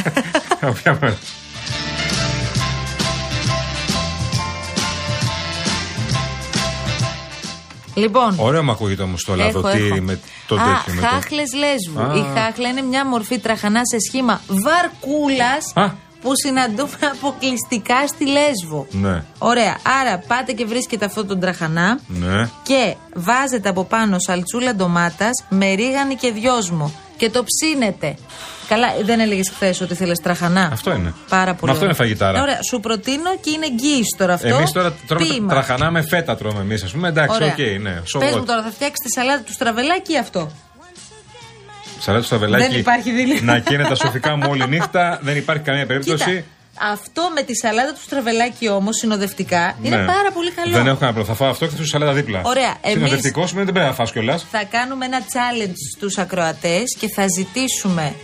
Από 0.60 0.72
ποια 0.72 0.98
μέρα; 1.00 1.16
Λοιπόν, 7.94 8.34
Ωραίο 8.38 8.62
μου 8.62 8.70
ακούγεται 8.70 9.02
όμως 9.02 9.22
το 9.24 9.34
λαδοτήρι 9.36 9.86
έχω. 9.86 10.00
με 10.00 10.20
το 10.46 10.54
Α, 10.54 10.58
τέτοιο. 10.58 10.94
με 10.94 11.00
το- 11.00 11.06
χάχλες 11.06 11.52
λέσβου. 11.54 12.00
Α. 12.12 12.16
Η 12.16 12.38
χάχλα 12.38 12.68
είναι 12.68 12.82
μια 12.82 13.06
μορφή 13.06 13.38
τραχανά 13.38 13.80
σε 13.84 13.96
σχήμα 14.08 14.40
βαρκούλας 14.46 15.72
Α. 15.74 15.90
που 16.24 16.32
συναντούμε 16.44 16.98
αποκλειστικά 17.14 18.06
στη 18.06 18.26
λέσβο. 18.26 18.86
Ναι, 18.90 19.22
Ωραία. 19.38 19.76
Άρα 20.00 20.18
πάτε 20.26 20.52
και 20.52 20.64
βρίσκετε 20.64 21.04
αυτό 21.04 21.24
τον 21.24 21.40
τραχανά 21.40 21.98
ναι. 22.06 22.48
και 22.62 22.94
βάζετε 23.14 23.68
από 23.68 23.84
πάνω 23.84 24.16
σαλτσούλα 24.18 24.74
ντομάτας 24.74 25.44
με 25.48 25.72
ρίγανη 25.74 26.14
και 26.14 26.32
δυόσμο 26.32 26.92
και 27.16 27.30
το 27.30 27.44
ψήνετε. 27.44 28.16
Καλά, 28.68 28.88
δεν 29.04 29.20
έλεγες 29.20 29.50
χθες 29.54 29.80
ότι 29.80 29.94
θέλει 29.94 30.12
τραχανά; 30.22 30.68
Αυτό 30.72 30.94
είναι. 30.94 31.14
Πάρα 31.28 31.54
πολύ. 31.54 31.72
Μα 31.72 31.78
αυτό 31.78 31.84
ωραία. 31.84 31.84
είναι 31.84 31.94
φαγητάρα. 31.94 32.42
Ωραία, 32.42 32.58
σου 32.70 32.80
προτείνω 32.80 33.36
και 33.40 33.50
είναι 33.50 33.66
εγγύηση 33.66 34.16
τώρα 34.18 34.34
αυτό. 34.34 34.48
Εμείς 34.48 34.72
τώρα 34.72 34.92
τρώμε 35.06 35.26
Ποίημα. 35.26 35.48
τραχανά 35.52 35.90
με 35.90 36.02
φέτα 36.02 36.36
τρώμε 36.36 36.60
εμείς, 36.60 36.82
ας 36.82 36.90
πούμε. 36.90 37.08
Εντάξει, 37.08 37.34
Ωραία. 37.34 37.52
οκ, 37.52 37.82
ναι. 37.82 38.02
So 38.14 38.18
Πες 38.20 38.34
what. 38.34 38.38
μου 38.38 38.44
τώρα, 38.44 38.62
θα 38.62 38.70
φτιάξεις 38.70 38.98
τη 39.04 39.10
σαλάτα 39.10 39.42
του 39.42 39.52
στραβελάκι 39.52 40.12
ή 40.12 40.18
αυτό; 40.18 40.50
Σαλάτα 41.98 42.24
στο 42.24 42.38
βελάκι. 42.38 42.70
Δεν 42.70 42.78
υπάρχει 42.80 43.10
δίλημα. 43.10 43.52
Να 43.52 43.58
καίνε 43.58 43.84
τα 43.84 43.94
σοφικά 43.94 44.36
μου 44.36 44.46
όλη 44.50 44.68
νύχτα. 44.68 45.18
Δεν 45.22 45.36
υπάρχει 45.36 45.62
καμία 45.62 45.86
περίπτωση. 45.86 46.24
Κοίτα, 46.24 46.44
αυτό 46.92 47.22
με 47.34 47.42
τη 47.42 47.54
σαλάτα 47.56 47.92
του 47.92 48.00
στραβελάκι 48.02 48.68
όμως 48.68 48.96
συνοδευτικά 48.96 49.76
είναι 49.82 49.96
Ναι. 49.96 50.04
πάρα 50.04 50.30
πολύ 50.32 50.50
καλό. 50.50 50.72
Δεν 50.72 50.86
έχω 50.86 50.96
κανένα 50.96 51.12
πρόβλημα. 51.12 51.26
Θα 51.26 51.34
φάω 51.34 51.48
αυτό 51.50 51.64
και 51.66 51.70
θα 51.70 51.76
σου 51.82 51.86
σαλάτα 51.88 52.12
δίπλα. 52.12 52.40
Ωραία, 52.44 52.74
εμείς- 52.80 52.96
Συνοδευτικό 52.98 53.46
σημαίνει 53.46 53.64
δεν 53.64 53.74
πρέπει 53.74 53.88
να 53.88 53.94
φας 53.94 54.12
κιόλας. 54.12 54.46
Θα 54.50 54.64
κάνουμε 54.70 55.04
ένα 55.04 55.20
challenge 55.20 55.74
στους 55.96 56.18
ακροατές 56.18 56.96
και 56.98 57.08
θα 57.08 57.24
ζητήσουμε 57.36 58.14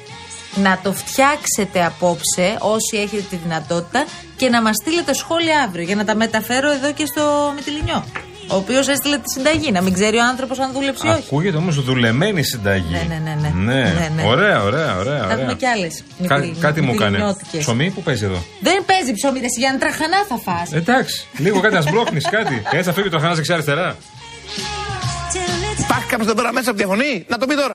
να 0.54 0.78
το 0.83 0.92
φτιάξετε 0.92 1.85
απόψε 1.85 2.56
όσοι 2.59 2.96
έχετε 2.96 3.22
τη 3.30 3.37
δυνατότητα 3.37 4.04
και 4.37 4.48
να 4.48 4.62
μας 4.62 4.74
στείλετε 4.83 5.12
σχόλια 5.14 5.62
αύριο 5.62 5.85
για 5.85 5.96
να 5.96 6.04
τα 6.04 6.14
μεταφέρω 6.14 6.70
εδώ 6.72 6.92
και 6.92 7.06
στο 7.06 7.52
Μητυλινιό. 7.56 8.04
Ο 8.53 8.57
οποίος 8.57 8.89
έστειλε 8.89 9.17
τη 9.17 9.31
συνταγή, 9.37 9.71
να 9.73 9.81
μην 9.83 9.93
ξέρει 9.93 10.17
ο 10.17 10.25
άνθρωπος 10.25 10.59
αν 10.59 10.73
δούλεψε 10.73 11.07
ή 11.07 11.11
όχι. 11.11 11.23
Ακούγεται 11.27 11.57
όμως 11.57 11.85
δουλεμένη 11.85 12.43
συνταγή. 12.43 12.93
Ναι, 12.93 13.07
ναι, 13.09 13.21
ναι, 13.25 13.35
ναι. 13.43 13.73
Ναι. 13.73 13.83
Ναι, 13.83 14.11
ναι. 14.15 14.23
Ωραία, 14.29 14.63
ωραία, 14.63 14.97
ωραία. 14.99 15.19
Θα 15.19 15.25
ωραία. 15.25 15.35
έχουμε 15.37 15.55
κι 15.55 15.67
άλλες. 15.67 16.03
Κα- 16.27 16.55
κάτι 16.61 16.81
μου 16.81 16.93
έκανε. 16.93 17.35
Ψωμί 17.59 17.91
που 17.91 18.03
παίζει 18.03 18.25
εδώ. 18.25 18.43
Δεν 18.61 18.85
παίζει 18.85 19.13
ψωμί, 19.13 19.39
ρε, 19.39 19.45
εσύ, 19.45 19.61
για 19.61 19.73
να 19.73 19.79
τραχανά 19.79 20.17
θα 20.29 20.37
φας. 20.45 20.73
Εντάξει, 20.73 21.27
λίγο 21.37 21.61
κάτι 21.61 21.75
να 21.75 21.81
σμπρώχνεις 21.81 22.29
κάτι. 22.29 22.63
Έτσι 22.71 22.83
θα 22.89 22.93
φύγει 22.93 23.09
το 23.09 23.19
χανά 23.19 23.35
δεξιά-αριστερά. 23.35 23.97
Υπάρχει 25.79 26.07
κάποιος 26.09 26.27
εδώ 26.27 26.37
πέρα 26.37 26.53
μέσα 26.53 26.71
από 26.71 26.79
τη 26.79 26.85
διαφωνεί. 26.85 27.25
Να 27.29 27.39
το 27.39 27.47
πει 27.47 27.55
τώρα. 27.55 27.69